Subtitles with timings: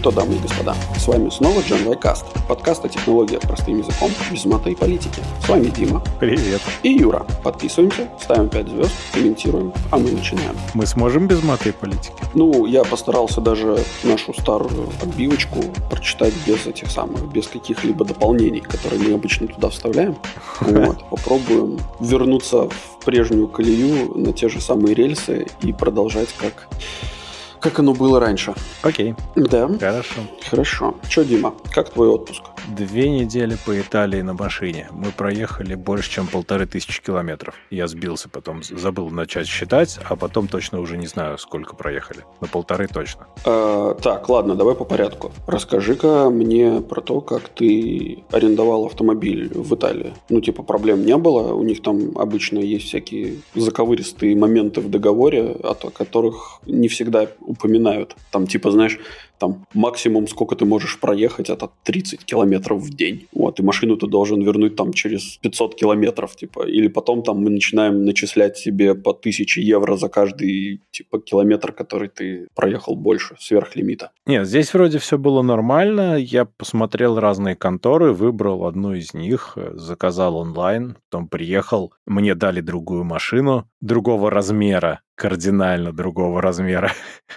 [0.00, 4.46] что, дамы и господа, с вами снова Джон Вайкаст, подкаст о технологиях простым языком, без
[4.46, 5.20] мата и политики.
[5.44, 6.02] С вами Дима.
[6.18, 6.62] Привет.
[6.82, 7.26] И Юра.
[7.44, 10.56] Подписываемся, ставим 5 звезд, комментируем, а мы начинаем.
[10.72, 12.14] Мы сможем без мата и политики?
[12.32, 15.58] Ну, я постарался даже нашу старую отбивочку
[15.90, 20.16] прочитать без этих самых, без каких-либо дополнений, которые мы обычно туда вставляем.
[20.60, 21.04] Вот.
[21.10, 26.68] Попробуем вернуться в прежнюю колею на те же самые рельсы и продолжать как
[27.60, 28.54] как оно было раньше.
[28.82, 29.14] Окей.
[29.36, 29.68] Да.
[29.78, 30.20] Хорошо.
[30.48, 30.94] Хорошо.
[31.08, 32.42] Че, Дима, как твой отпуск?
[32.76, 34.88] Две недели по Италии на машине.
[34.92, 37.54] Мы проехали больше, чем полторы тысячи километров.
[37.70, 42.20] Я сбился потом, забыл начать считать, а потом точно уже не знаю, сколько проехали.
[42.40, 43.26] Но полторы точно.
[43.44, 45.32] А, так, ладно, давай по порядку.
[45.46, 50.14] Расскажи-ка мне про то, как ты арендовал автомобиль в Италии.
[50.28, 51.52] Ну, типа, проблем не было.
[51.54, 58.16] У них там обычно есть всякие заковыристые моменты в договоре, о которых не всегда упоминают.
[58.30, 58.98] Там, типа, знаешь,
[59.40, 63.26] там максимум, сколько ты можешь проехать, это 30 километров в день.
[63.32, 66.66] Вот, и машину ты должен вернуть там через 500 километров, типа.
[66.68, 72.08] Или потом там мы начинаем начислять себе по 1000 евро за каждый, типа, километр, который
[72.08, 74.10] ты проехал больше, сверх лимита.
[74.26, 76.16] Нет, здесь вроде все было нормально.
[76.18, 83.04] Я посмотрел разные конторы, выбрал одну из них, заказал онлайн, потом приехал, мне дали другую
[83.04, 86.92] машину, другого размера, кардинально другого размера.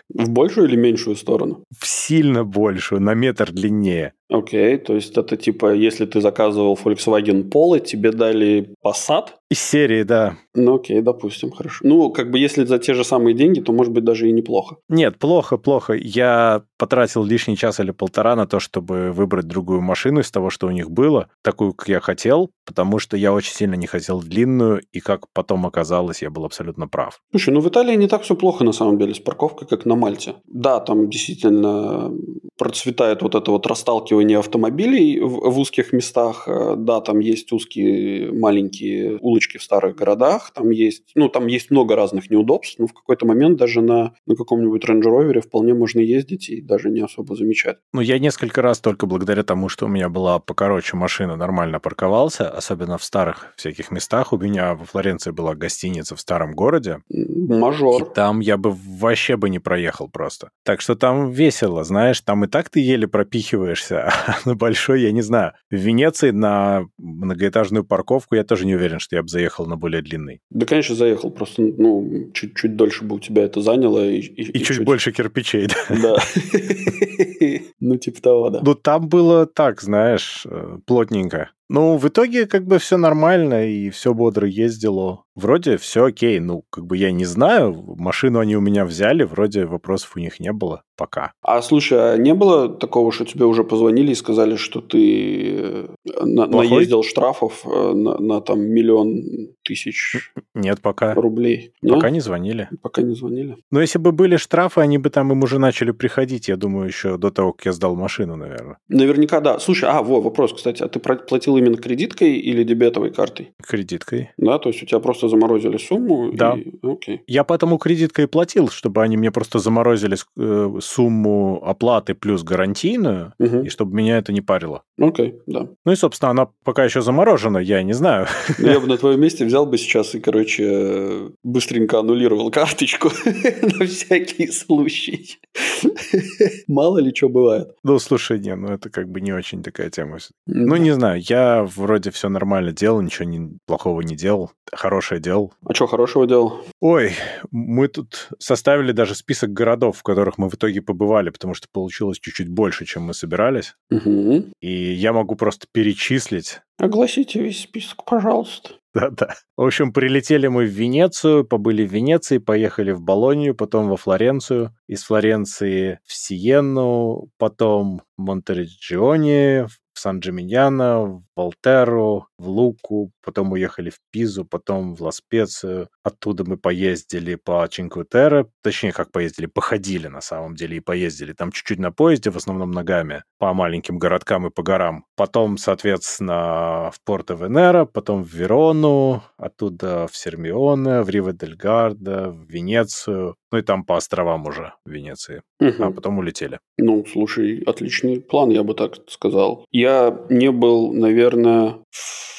[0.10, 1.66] В большую или меньшую сторону?
[1.78, 4.14] В сильно большую, на метр длиннее.
[4.30, 9.26] Окей, то есть это типа, если ты заказывал Volkswagen Polo, тебе дали Passat?
[9.54, 10.36] Из серии, да.
[10.56, 11.78] Ну окей, допустим, хорошо.
[11.84, 14.78] Ну, как бы если за те же самые деньги, то может быть даже и неплохо.
[14.90, 15.94] Нет, плохо, плохо.
[15.94, 20.66] Я потратил лишний час или полтора на то, чтобы выбрать другую машину из того, что
[20.66, 24.82] у них было, такую, как я хотел, потому что я очень сильно не хотел длинную,
[24.92, 27.22] и как потом оказалось, я был абсолютно прав.
[27.30, 29.96] Слушай, ну в Италии не так все плохо на самом деле с парковкой, как на
[29.96, 30.34] Мальте.
[30.48, 32.12] Да, там действительно
[32.58, 36.48] процветает вот это вот расталкивание автомобилей в, в узких местах.
[36.48, 41.72] Э, да, там есть узкие маленькие улочки в старых городах, там есть, ну, там есть
[41.72, 46.00] много разных неудобств, но в какой-то момент даже на, на каком-нибудь Range Rover вполне можно
[46.00, 47.78] ездить и даже не особо замечать.
[47.94, 52.50] Ну, я несколько раз только благодаря тому, что у меня была покороче машина, нормально парковался,
[52.50, 54.34] особенно в старых всяких местах.
[54.34, 57.02] У меня во Флоренции была гостиница в старом городе.
[57.10, 58.04] Мажор.
[58.04, 60.50] И там я бы вообще бы не проехал просто.
[60.64, 65.12] Так что там весело, знаешь, там и так ты еле пропихиваешься, а на большой, я
[65.12, 65.54] не знаю.
[65.70, 70.02] В Венеции на многоэтажную парковку я тоже не уверен, что я бы заехал на более
[70.02, 70.40] длинный.
[70.50, 71.32] Да, конечно, заехал.
[71.32, 74.08] Просто, ну, чуть-чуть дольше бы у тебя это заняло.
[74.08, 75.96] И, и, и, и чуть, чуть больше кирпичей, да?
[76.02, 76.16] Да.
[77.80, 78.62] Ну, типа того, да.
[78.64, 81.50] Ну, там было так, знаешь, э, плотненько.
[81.70, 85.24] Ну, в итоге как бы все нормально, и все бодро ездило.
[85.36, 86.40] Вроде все окей.
[86.40, 90.40] Ну, как бы я не знаю, машину они у меня взяли, вроде вопросов у них
[90.40, 91.34] не было пока.
[91.42, 95.88] А слушай, а не было такого, что тебе уже позвонили и сказали, что ты э,
[96.22, 101.14] на, наездил штрафов э, на, на там миллион тысяч Нет, пока.
[101.14, 101.74] рублей?
[101.82, 101.96] Нет?
[101.96, 102.70] Пока не звонили.
[102.82, 103.58] Пока не звонили.
[103.72, 107.18] Но если бы были штрафы, они бы там им уже начали приходить, я думаю, еще
[107.18, 108.78] до того, как я сдал машину, наверное.
[108.90, 109.60] Наверняка, да.
[109.60, 113.54] Слушай, а, во, вопрос, кстати, а ты платил именно кредиткой или дебетовой картой?
[113.66, 114.32] Кредиткой.
[114.38, 116.32] Да, то есть у тебя просто заморозили сумму?
[116.34, 116.56] Да.
[116.56, 116.74] И...
[116.82, 117.22] Окей.
[117.28, 123.64] Я поэтому кредиткой платил, чтобы они мне просто заморозили э, сумму оплаты плюс гарантийную, угу.
[123.64, 124.84] и чтобы меня это не парило.
[125.00, 125.68] Окей, да.
[125.86, 128.28] Ну и, собственно, она пока еще заморожена, я не знаю.
[128.60, 133.10] Я бы на твоем месте взял бы сейчас и, короче, быстренько аннулировал карточку
[133.80, 135.40] на всякий случай.
[136.68, 137.76] Мало ли что бывает.
[137.84, 140.18] Ну, слушай, не, ну это как бы не очень такая тема.
[140.46, 145.54] Ну, не знаю, я вроде все нормально делал, ничего не, плохого не делал, хорошее делал.
[145.66, 146.62] А что хорошего делал?
[146.80, 147.14] Ой,
[147.52, 152.20] мы тут составили даже список городов, в которых мы в итоге побывали, потому что получилось
[152.20, 153.76] чуть-чуть больше, чем мы собирались.
[153.92, 154.52] Угу.
[154.62, 156.62] И я могу просто перечислить.
[156.78, 158.72] Огласите весь список, пожалуйста.
[158.94, 159.34] Да-да.
[159.58, 164.76] В общем, прилетели мы в Венецию, побыли в Венеции, поехали в Болонию, потом во Флоренцию,
[164.88, 173.90] из Флоренции в Сиенну, потом в Монтереджионе, в Сан-Джиминьяно, в Волтеру, в Луку, потом уехали
[173.90, 175.90] в Пизу, потом в Ла-Специю.
[176.04, 181.34] Оттуда мы поездили по Чинкутере, точнее, как поездили, походили на самом деле и поездили.
[181.34, 185.06] Там чуть-чуть на поезде, в основном ногами, по маленьким городкам и по горам.
[185.16, 193.60] Потом, соответственно, в Порто-Венера, потом в Верону, оттуда в Сермионе, в Риво-дель-Гарда, в Венецию, ну
[193.60, 195.44] и там по островам уже в Венеции.
[195.60, 195.84] Угу.
[195.84, 196.60] А потом улетели.
[196.78, 199.66] Ну, слушай, отличный план, я бы так сказал.
[199.84, 202.33] Я не был, наверное, в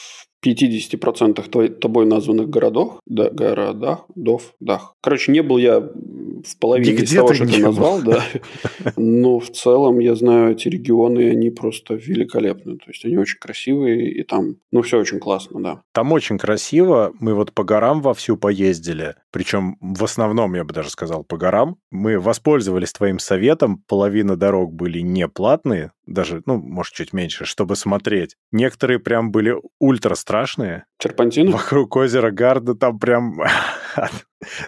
[0.44, 4.94] 50% твой, тобой названных городах, да, городах, дов, дах.
[5.00, 8.22] Короче, не был я в половине Нигде из того, что ты назвал, да.
[8.96, 12.76] Но в целом я знаю эти регионы, они просто великолепны.
[12.76, 15.82] То есть они очень красивые, и там, ну, все очень классно, да.
[15.92, 17.12] Там очень красиво.
[17.18, 19.14] Мы вот по горам вовсю поездили.
[19.30, 21.76] Причем в основном, я бы даже сказал, по горам.
[21.90, 23.82] Мы воспользовались твоим советом.
[23.88, 28.36] Половина дорог были не платные, даже, ну, может, чуть меньше, чтобы смотреть.
[28.52, 30.84] Некоторые прям были ультра страшные.
[31.00, 31.52] Серпантины?
[31.52, 33.40] Вокруг озера Гарда там прям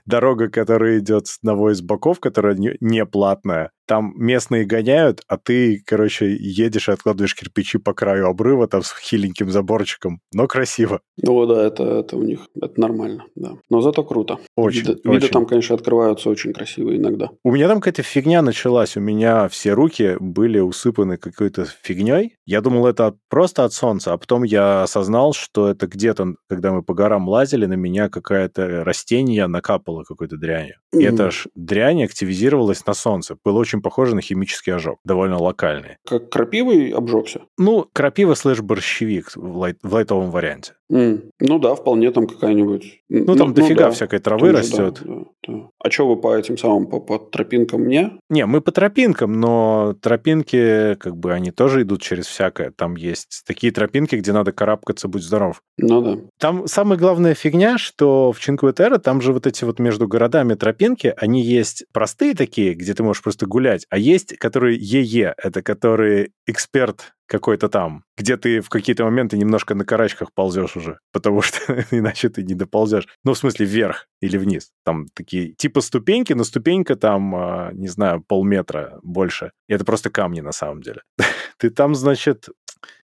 [0.06, 5.36] дорога, которая идет с одного из боков, которая не, не платная, там местные гоняют, а
[5.36, 11.00] ты, короче, едешь и откладываешь кирпичи по краю обрыва там с хиленьким заборчиком, но красиво.
[11.22, 13.52] Ну да, это, это у них, это нормально, да.
[13.70, 14.38] Но зато круто.
[14.56, 15.12] Очень, виды, очень.
[15.12, 17.30] Виды там, конечно, открываются очень красивые иногда.
[17.44, 22.36] У меня там какая-то фигня началась, у меня все руки были усыпаны какой-то фигней.
[22.44, 26.82] Я думал, это просто от солнца, а потом я осознал, что это где-то, когда мы
[26.82, 30.76] по горам лазили, на меня какое-то растение накапало какой-то дрянью.
[30.92, 31.14] И mm-hmm.
[31.14, 33.36] эта ж дрянь активизировалась на солнце.
[33.44, 35.96] Было очень похоже на химический ожог, довольно локальный.
[36.06, 37.42] Как крапивой обжегся?
[37.58, 40.74] Ну, крапива слэш борщевик в, лайт, в лайтовом варианте.
[40.90, 41.30] Mm.
[41.40, 43.02] Ну да, вполне там какая-нибудь...
[43.08, 43.90] Ну, там ну, дофига ну, да.
[43.90, 45.02] всякой травы Тоже, растет.
[45.04, 45.68] Да, да, да.
[45.82, 48.12] А что вы по этим самым, по, по тропинкам мне?
[48.30, 52.70] Не, мы по тропинкам, но тропинки, как бы, они тоже идут через всякое.
[52.70, 55.60] Там есть такие тропинки, где надо карабкаться, будь здоров.
[55.78, 56.18] Ну да.
[56.38, 60.54] Там самая главная фигня, что в Чинкве Терре там же вот эти вот между городами
[60.54, 65.62] тропинки, они есть простые такие, где ты можешь просто гулять, а есть, которые ЕЕ, это
[65.62, 71.40] которые эксперт какой-то там, где ты в какие-то моменты немножко на карачках ползешь уже, потому
[71.40, 73.06] что иначе ты не доползешь.
[73.22, 74.70] Ну, в смысле, вверх или вниз.
[74.84, 79.52] Там такие типа ступеньки, но ступенька там, а, не знаю, полметра больше.
[79.68, 81.02] И это просто камни на самом деле.
[81.58, 82.48] ты там, значит,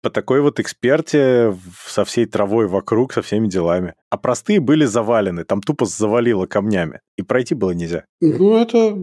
[0.02, 3.94] по такой вот эксперте со всей травой вокруг, со всеми делами.
[4.10, 7.00] А простые были завалены, там тупо завалило камнями.
[7.16, 8.04] И пройти было нельзя.
[8.20, 8.96] Ну, это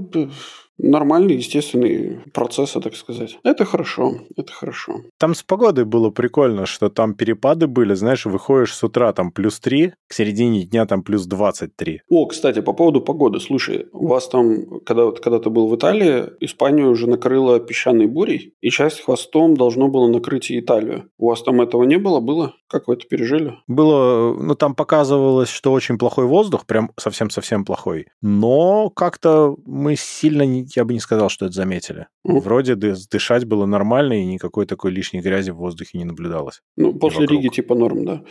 [0.77, 3.37] нормальный, естественный процесс, так сказать.
[3.43, 5.01] Это хорошо, это хорошо.
[5.17, 9.59] Там с погодой было прикольно, что там перепады были, знаешь, выходишь с утра там плюс
[9.59, 12.01] 3, к середине дня там плюс 23.
[12.09, 13.39] О, кстати, по поводу погоды.
[13.39, 18.53] Слушай, у вас там, когда, когда ты был в Италии, Испанию уже накрыло песчаной бурей,
[18.61, 21.09] и часть хвостом должно было накрыть и Италию.
[21.17, 22.19] У вас там этого не было?
[22.19, 22.53] Было?
[22.67, 23.53] Как вы это пережили?
[23.67, 28.07] Было, ну там показывалось, что очень плохой воздух, прям совсем-совсем плохой.
[28.21, 32.07] Но как-то мы сильно не я бы не сказал, что это заметили.
[32.27, 32.39] Mm.
[32.39, 36.61] Вроде дышать было нормально, и никакой такой лишней грязи в воздухе не наблюдалось.
[36.77, 38.23] Ну, после Риги типа норм, да?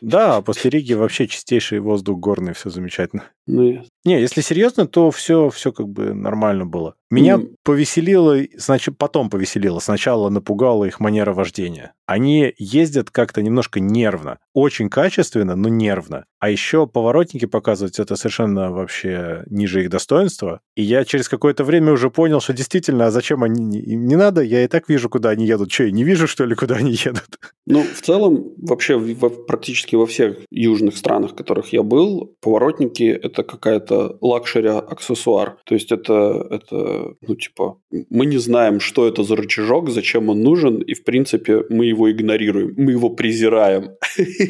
[0.00, 3.24] Да, после Риги вообще чистейший воздух горный, все замечательно.
[3.46, 3.86] Ну, yes.
[4.04, 6.94] Не, если серьезно, то все, все как бы нормально было.
[7.10, 7.54] Меня mm.
[7.64, 9.78] повеселило, значит, потом повеселило.
[9.78, 11.94] Сначала напугала их манера вождения.
[12.06, 14.38] Они ездят как-то немножко нервно.
[14.54, 16.24] Очень качественно, но нервно.
[16.40, 20.60] А еще поворотники показывать это совершенно вообще ниже их достоинства.
[20.76, 23.62] И я через какое-то время уже понял, что действительно, а зачем они...
[23.62, 25.72] Не, не надо, я и так вижу, куда они едут.
[25.72, 27.38] Что, я не вижу, что ли, куда они едут?
[27.66, 33.02] Ну, в целом, вообще в, практически во всех южных странах, в которых я был, поворотники–
[33.22, 35.58] это какая-то luxury-аксессуар.
[35.64, 36.76] То есть это, это,
[37.20, 41.64] ну, типа, мы не знаем, что это за рычажок, зачем он нужен, и, в принципе,
[41.68, 43.90] мы его игнорируем, мы его презираем.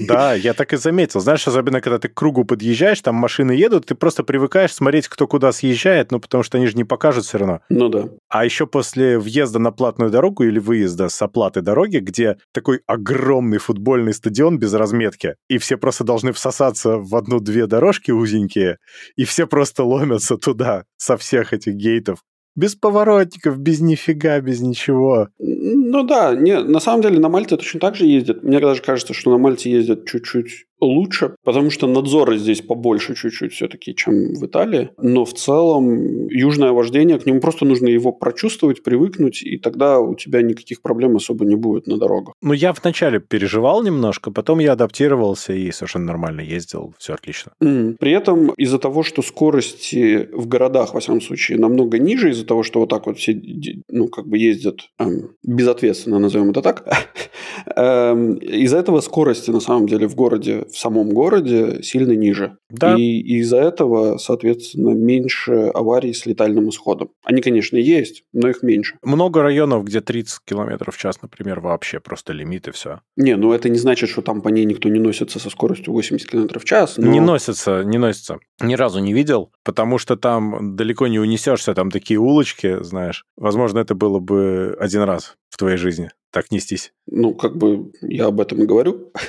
[0.07, 1.21] Да, я так и заметил.
[1.21, 5.27] Знаешь, особенно, когда ты к кругу подъезжаешь, там машины едут, ты просто привыкаешь смотреть, кто
[5.27, 7.61] куда съезжает, ну, потому что они же не покажут все равно.
[7.69, 8.09] Ну да.
[8.29, 13.59] А еще после въезда на платную дорогу или выезда с платной дороги, где такой огромный
[13.59, 18.79] футбольный стадион без разметки, и все просто должны всосаться в одну-две дорожки узенькие,
[19.17, 22.19] и все просто ломятся туда со всех этих гейтов.
[22.59, 25.29] Без поворотников, без нифига, без ничего.
[25.39, 28.43] Ну да, не, на самом деле на Мальте точно так же ездят.
[28.43, 33.53] Мне даже кажется, что на Мальте ездят чуть-чуть лучше, потому что надзора здесь побольше чуть-чуть
[33.53, 34.91] все-таки, чем в Италии.
[34.99, 40.15] Но в целом южное вождение, к нему просто нужно его прочувствовать, привыкнуть, и тогда у
[40.15, 42.35] тебя никаких проблем особо не будет на дорогах.
[42.43, 47.53] Ну, я вначале переживал немножко, потом я адаптировался и совершенно нормально ездил, все отлично.
[47.63, 47.97] Mm.
[47.99, 52.63] При этом из-за того, что скорости в городах, во всяком случае, намного ниже, из-за того,
[52.63, 53.41] что вот так вот все,
[53.89, 56.85] ну, как бы ездят эм, безответственно, назовем это так,
[57.77, 62.59] эм, из-за этого скорости, на самом деле, в городе в самом городе сильно ниже.
[62.71, 62.97] Да.
[62.97, 67.11] И из-за этого, соответственно, меньше аварий с летальным исходом.
[67.25, 68.97] Они, конечно, есть, но их меньше.
[69.03, 73.01] Много районов, где 30 км в час, например, вообще просто лимит и все.
[73.17, 76.29] Не, ну это не значит, что там по ней никто не носится со скоростью 80
[76.29, 76.97] км в час.
[76.97, 77.11] Но...
[77.11, 78.39] Не носится, не носится.
[78.61, 83.25] Ни разу не видел, потому что там далеко не унесешься, там такие улочки, знаешь.
[83.37, 86.11] Возможно, это было бы один раз в твоей жизни.
[86.31, 86.93] Так нестись.
[87.07, 89.13] Ну, как бы я об этом и говорю.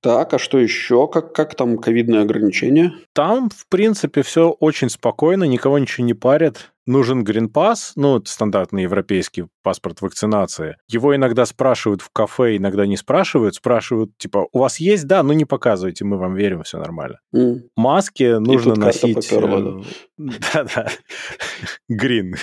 [0.00, 1.08] Так, а что еще?
[1.08, 2.92] Как, как там ковидные ограничения?
[3.12, 9.46] Там, в принципе, все очень спокойно, никого ничего не парят нужен гринпас, ну, стандартный европейский
[9.62, 10.76] паспорт вакцинации.
[10.88, 13.56] Его иногда спрашивают в кафе, иногда не спрашивают.
[13.56, 15.06] Спрашивают, типа, у вас есть?
[15.06, 17.18] Да, ну не показывайте, мы вам верим, все нормально.
[17.34, 17.62] Mm.
[17.76, 19.32] Маски нужно носить...
[19.32, 19.82] Э,
[20.16, 20.88] Да-да.
[21.88, 22.36] Грин.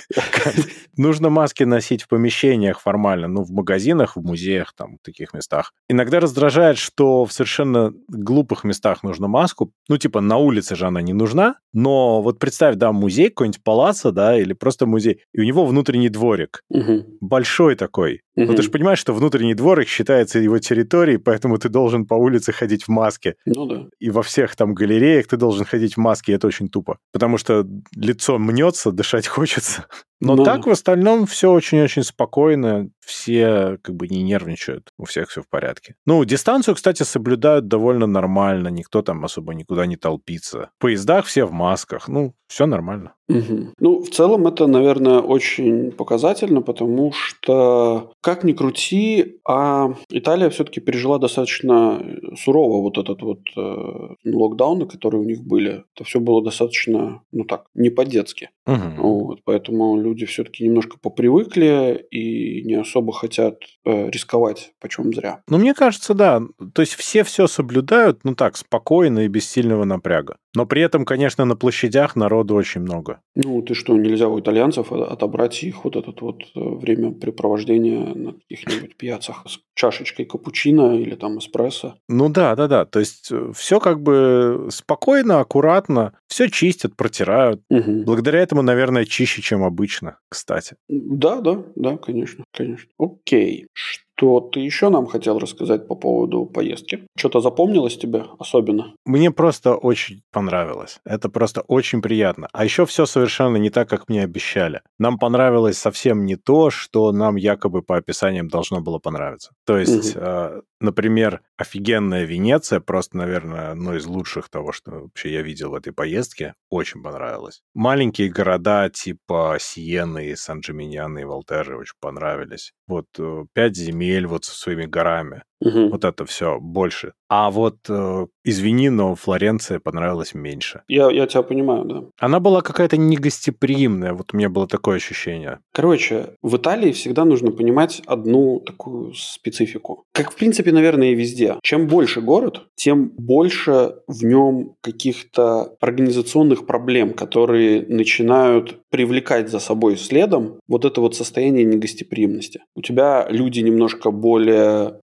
[0.97, 5.71] Нужно маски носить в помещениях формально, ну, в магазинах, в музеях, там, в таких местах.
[5.89, 9.71] Иногда раздражает, что в совершенно глупых местах нужно маску.
[9.89, 14.11] Ну, типа, на улице же она не нужна, но вот представь, да, музей, какой-нибудь палаца,
[14.11, 16.63] да, или просто музей, и у него внутренний дворик.
[16.69, 17.17] Угу.
[17.21, 18.21] Большой такой.
[18.35, 18.45] Угу.
[18.45, 22.51] Ну, ты же понимаешь, что внутренний дворик считается его территорией, поэтому ты должен по улице
[22.51, 23.35] ходить в маске.
[23.45, 23.85] Ну да.
[23.99, 26.97] И во всех там галереях ты должен ходить в маске, и это очень тупо.
[27.11, 29.85] Потому что лицо мнется, дышать хочется.
[30.23, 35.29] Но ну, так в остальном все очень-очень спокойно, все как бы не нервничают, у всех
[35.29, 35.95] все в порядке.
[36.05, 40.69] Ну, дистанцию, кстати, соблюдают довольно нормально, никто там особо никуда не толпится.
[40.77, 43.15] В поездах все в масках, ну, все нормально.
[43.27, 43.73] Угу.
[43.79, 50.79] Ну, в целом это, наверное, очень показательно, потому что, как ни крути, а Италия все-таки
[50.79, 52.01] пережила достаточно
[52.41, 55.83] сурово вот этот вот э, локдауны, которые у них были.
[55.93, 58.49] Это все было достаточно, ну так, не по-детски.
[58.65, 59.01] Угу.
[59.01, 65.41] Вот, поэтому люди все-таки немножко попривыкли и не особо хотят э, рисковать, почем зря.
[65.49, 66.41] Ну, мне кажется, да.
[66.73, 70.37] То есть все все соблюдают, ну так, спокойно и без сильного напряга.
[70.55, 73.19] Но при этом, конечно, на площадях народу очень много.
[73.35, 78.95] Ну, ты что, нельзя у итальянцев отобрать их вот это вот э, времяпрепровождение на каких-нибудь
[78.97, 81.95] пьяцах с чашечкой капучино или там эспрессо?
[82.07, 82.85] Ну да, да, да.
[82.85, 87.61] То есть э, все как бы спокойно, аккуратно, все чистят, протирают.
[87.69, 88.03] Угу.
[88.03, 90.75] Благодаря этому, наверное, чище, чем обычно, кстати.
[90.87, 92.89] Да, да, да, конечно, конечно.
[92.97, 93.67] Окей.
[93.73, 94.02] Что
[94.39, 97.07] ты еще нам хотел рассказать по поводу поездки?
[97.17, 98.93] Что-то запомнилось тебе особенно?
[99.05, 100.99] Мне просто очень понравилось.
[101.05, 102.47] Это просто очень приятно.
[102.53, 104.81] А еще все совершенно не так, как мне обещали.
[104.99, 109.51] Нам понравилось совсем не то, что нам якобы по описаниям должно было понравиться.
[109.65, 110.25] То есть, угу.
[110.25, 115.75] э, например, офигенная Венеция, просто, наверное, одно из лучших того, что вообще я видел в
[115.75, 116.53] этой поездке.
[116.69, 117.61] Очень понравилось.
[117.73, 122.73] Маленькие города типа Сиены, и Сан-Джиминьяно и Волтеры очень понравились.
[122.87, 125.43] Вот э, пять земель вот со своими горами.
[125.63, 125.89] Угу.
[125.89, 127.13] Вот это все больше.
[127.29, 130.81] А вот, э, извини, но Флоренция понравилась меньше.
[130.87, 132.03] Я, я тебя понимаю, да.
[132.19, 135.59] Она была какая-то негостеприимная, вот у меня было такое ощущение.
[135.71, 140.03] Короче, в Италии всегда нужно понимать одну такую специфику.
[140.11, 141.55] Как, в принципе, наверное, и везде.
[141.63, 149.97] Чем больше город, тем больше в нем каких-то организационных проблем, которые начинают привлекать за собой
[149.97, 152.61] следом вот это вот состояние негостеприимности.
[152.75, 154.99] У тебя люди немножко более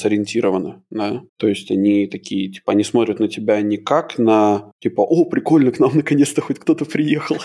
[0.00, 5.02] бизнес-ориентированы, да, то есть они такие, типа, они смотрят на тебя не как на, типа,
[5.02, 7.38] о, прикольно, к нам наконец-то хоть кто-то приехал,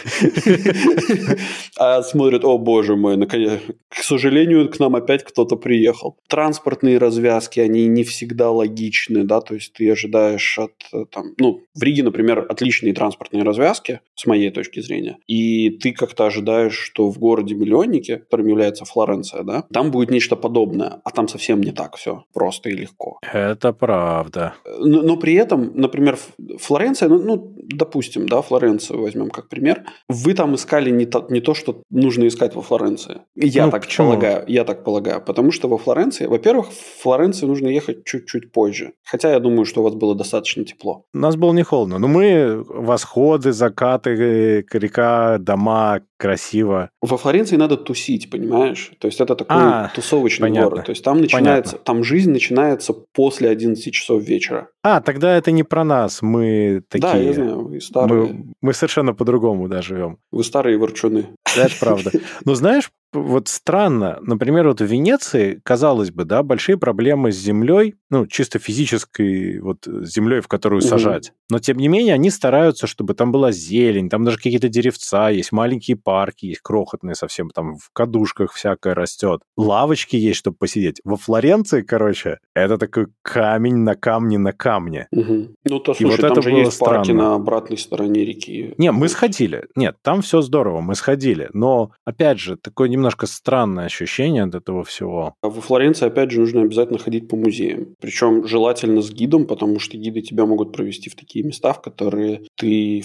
[1.77, 3.59] а смотрят, о, боже мой, наконец,
[3.89, 6.17] к сожалению, к нам опять кто-то приехал.
[6.27, 10.73] Транспортные развязки, они не всегда логичны, да, то есть ты ожидаешь от,
[11.11, 16.25] там, ну, в Риге, например, отличные транспортные развязки, с моей точки зрения, и ты как-то
[16.25, 21.61] ожидаешь, что в городе-миллионнике, которым является Флоренция, да, там будет нечто подобное, а там совсем
[21.61, 23.17] не так все просто и легко.
[23.33, 24.53] Это правда.
[24.79, 26.17] Но, но при этом, например,
[26.59, 31.39] Флоренция, ну, ну, допустим, да, Флоренцию возьмем как пример, вы там искали не то, не
[31.39, 33.21] то что нужно искать во Флоренции.
[33.35, 34.09] Я ну, так почему?
[34.09, 38.91] полагаю, я так полагаю, потому что во Флоренции, во-первых, в Флоренцию нужно ехать чуть-чуть позже,
[39.05, 41.05] хотя я думаю, что у вас было достаточно тепло.
[41.13, 46.89] У нас было не холодно, но мы восходы, закаты, река, дома, красиво.
[47.01, 48.91] Во Флоренции надо тусить, понимаешь?
[48.99, 50.69] То есть это такой а, тусовочный понятно.
[50.69, 50.85] город.
[50.85, 51.85] То есть там начинается, понятно.
[51.85, 54.69] там жизнь начинается после 11 часов вечера.
[54.83, 57.11] А, тогда это не про нас, мы такие.
[57.11, 58.23] Да, я знаю, вы старые.
[58.23, 60.17] Мы, мы совершенно по-другому да, живем.
[60.31, 61.27] Вы старые ворчуны.
[61.55, 62.11] Это правда.
[62.45, 67.95] Но знаешь, вот странно, например, вот в Венеции, казалось бы, да, большие проблемы с землей,
[68.09, 70.87] ну, чисто физической вот землей, в которую угу.
[70.87, 71.33] сажать.
[71.49, 75.51] Но, тем не менее, они стараются, чтобы там была зелень, там даже какие-то деревца есть,
[75.51, 79.41] маленькие парки есть, крохотные совсем, там в кадушках всякое растет.
[79.57, 81.01] Лавочки есть, чтобы посидеть.
[81.03, 85.07] Во Флоренции, короче, это такой камень на камне на камне.
[85.11, 85.47] Угу.
[85.63, 86.95] Ну, то, слушай, И вот там это же есть странно.
[86.97, 88.73] парки на обратной стороне реки.
[88.77, 89.67] Не, мы сходили.
[89.75, 91.49] Нет, там все здорово, мы сходили.
[91.53, 95.35] Но, опять же, такой немного немножко странное ощущение от этого всего.
[95.41, 97.95] А во Флоренции, опять же, нужно обязательно ходить по музеям.
[97.99, 102.41] Причем желательно с гидом, потому что гиды тебя могут провести в такие места, в которые
[102.55, 103.03] ты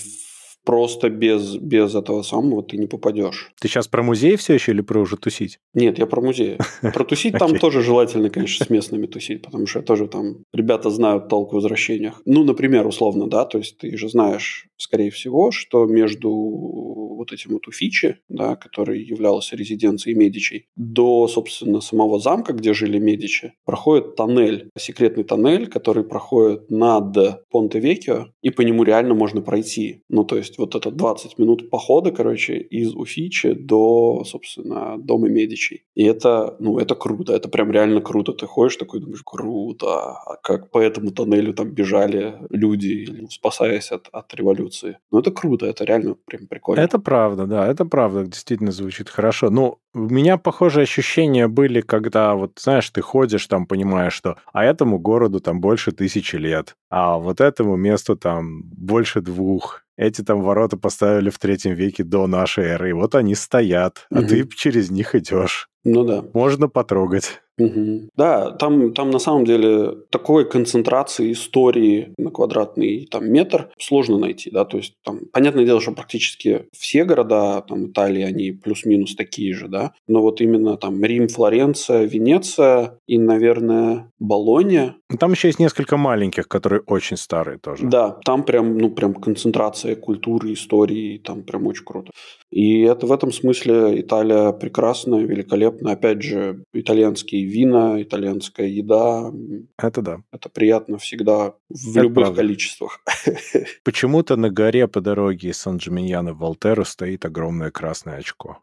[0.64, 3.52] просто без, без этого самого ты не попадешь.
[3.60, 5.58] Ты сейчас про музей все еще или про уже тусить?
[5.74, 6.58] Нет, я про музей.
[6.80, 11.28] Про тусить там тоже желательно, конечно, с местными тусить, потому что тоже там ребята знают
[11.28, 12.22] толк в возвращениях.
[12.24, 17.52] Ну, например, условно, да, то есть ты же знаешь, скорее всего, что между вот этим
[17.52, 24.16] вот Уфичи, да, который являлся резиденцией Медичей, до, собственно, самого замка, где жили Медичи, проходит
[24.16, 27.16] тоннель, секретный тоннель, который проходит над
[27.50, 30.02] Понте-Векио, и по нему реально можно пройти.
[30.08, 35.84] Ну, то есть вот это 20 минут похода, короче, из Уфичи до, собственно, дома Медичей.
[35.94, 38.32] И это, ну, это круто, это прям реально круто.
[38.32, 44.08] Ты ходишь такой, думаешь, круто, а как по этому тоннелю там бежали люди, спасаясь от,
[44.12, 44.69] от революции.
[45.10, 46.80] Ну, это круто, это реально прям прикольно.
[46.80, 49.50] Это правда, да, это правда, действительно звучит хорошо.
[49.50, 54.64] Ну, у меня похожие ощущения были, когда вот, знаешь, ты ходишь там, понимаешь, что а
[54.64, 59.82] этому городу там больше тысячи лет, а вот этому месту там больше двух.
[59.96, 64.20] Эти там ворота поставили в третьем веке до нашей эры, и вот они стоят, а
[64.20, 64.28] Мгм.
[64.28, 65.68] ты через них идешь.
[65.84, 66.24] Ну да.
[66.34, 67.40] Можно потрогать.
[67.60, 68.08] Мгм.
[68.16, 74.50] Да, там, там на самом деле такой концентрации истории на квадратный там, метр сложно найти,
[74.50, 79.54] да, то есть там, понятное дело, что практически все города там Италии, они плюс-минус такие
[79.54, 85.48] же, да, но вот именно там Рим, Флоренция, Венеция и, наверное, Болонья, Ну, Там еще
[85.48, 87.86] есть несколько маленьких, которые очень старые тоже.
[87.86, 92.10] да, там прям, ну, прям концентрация культуры, истории, там прям очень круто.
[92.50, 95.94] И это в этом смысле Италия прекрасная, великолепная.
[95.94, 99.32] Опять же, итальянские вина, итальянская еда.
[99.78, 100.22] Это да.
[100.32, 102.40] Это приятно всегда в Это любых правда.
[102.42, 103.00] количествах.
[103.84, 108.58] Почему-то на горе по дороге из Сан-Джиминьяно в Волтеру стоит огромное красное очко.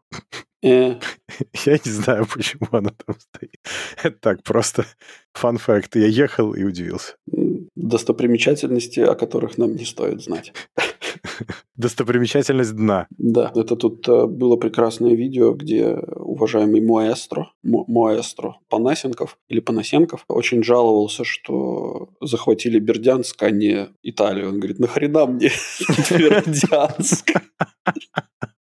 [0.62, 0.96] Э,
[1.66, 3.54] Я не знаю, почему оно там стоит.
[4.02, 4.84] Это так, просто
[5.32, 5.96] фан-факт.
[5.96, 7.14] Я ехал и удивился.
[7.76, 10.52] Достопримечательности, о которых нам не стоит знать.
[11.76, 13.06] Достопримечательность дна.
[13.16, 15.96] Да, это тут э, было прекрасное видео, где
[16.38, 24.48] уважаемый Моэстро, Мо- Моэстро Панасенков или Панасенков очень жаловался, что захватили Бердянск, а не Италию.
[24.48, 25.50] Он говорит, нахрена мне
[26.10, 27.32] Бердянск?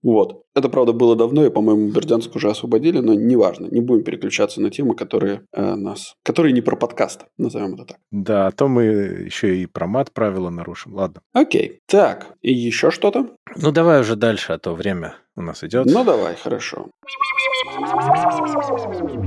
[0.03, 0.45] Вот.
[0.55, 3.67] Это, правда, было давно, и, по-моему, Бердянск уже освободили, но неважно.
[3.67, 6.15] Не будем переключаться на темы, которые э, нас...
[6.25, 7.97] Которые не про подкаст, назовем это так.
[8.13, 10.95] Да, а то мы еще и про мат правила нарушим.
[10.95, 11.23] Ладно.
[11.33, 11.81] Окей.
[11.87, 13.31] Так, и еще что-то?
[13.57, 15.87] Ну, давай уже дальше, а то время у нас идет.
[15.87, 16.89] Ну, давай, хорошо.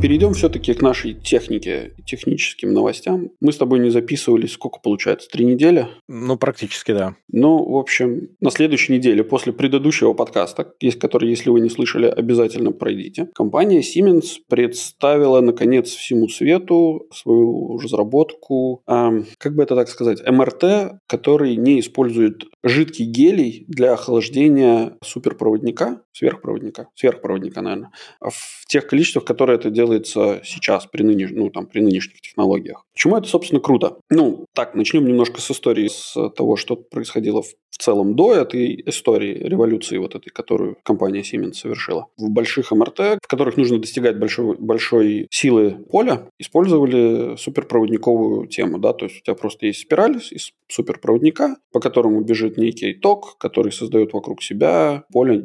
[0.02, 3.30] Перейдем все-таки к нашей технике, техническим новостям.
[3.42, 5.88] Мы с тобой не записывались, сколько получается, три недели?
[6.08, 7.16] Ну, практически, да.
[7.32, 12.72] Ну, в общем, на следующей неделе, после предыдущего подкаста, который, если вы не слышали, обязательно
[12.72, 20.26] пройдите, компания Siemens представила, наконец, всему свету свою разработку, эм, как бы это так сказать,
[20.26, 29.26] МРТ, который не использует жидкий гелий для охлаждения суперпроводника, сверхпроводника, сверхпроводника, наверное, в тех количествах,
[29.26, 31.32] которые это делается сейчас при, нынеш...
[31.32, 32.86] ну, там, при нынешних технологиях.
[32.94, 33.98] Почему это, собственно, круто?
[34.10, 37.48] Ну, так, начнем немножко с истории, с того, что происходило в
[37.80, 42.08] целом до этой истории революции вот этой, которую компания Siemens совершила.
[42.18, 48.80] В больших МРТ, в которых нужно достигать большой, большой силы поля, использовали суперпроводниковую тему.
[48.80, 48.92] Да?
[48.92, 53.72] То есть у тебя просто есть спираль из суперпроводника, по которому бежит некий ток, который
[53.72, 55.42] создает вокруг себя поле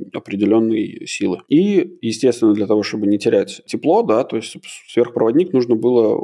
[0.64, 1.40] определенной силы.
[1.48, 4.56] И, естественно, для того, чтобы не терять тепло, да, то есть
[4.88, 6.20] сверхпроводник нужно было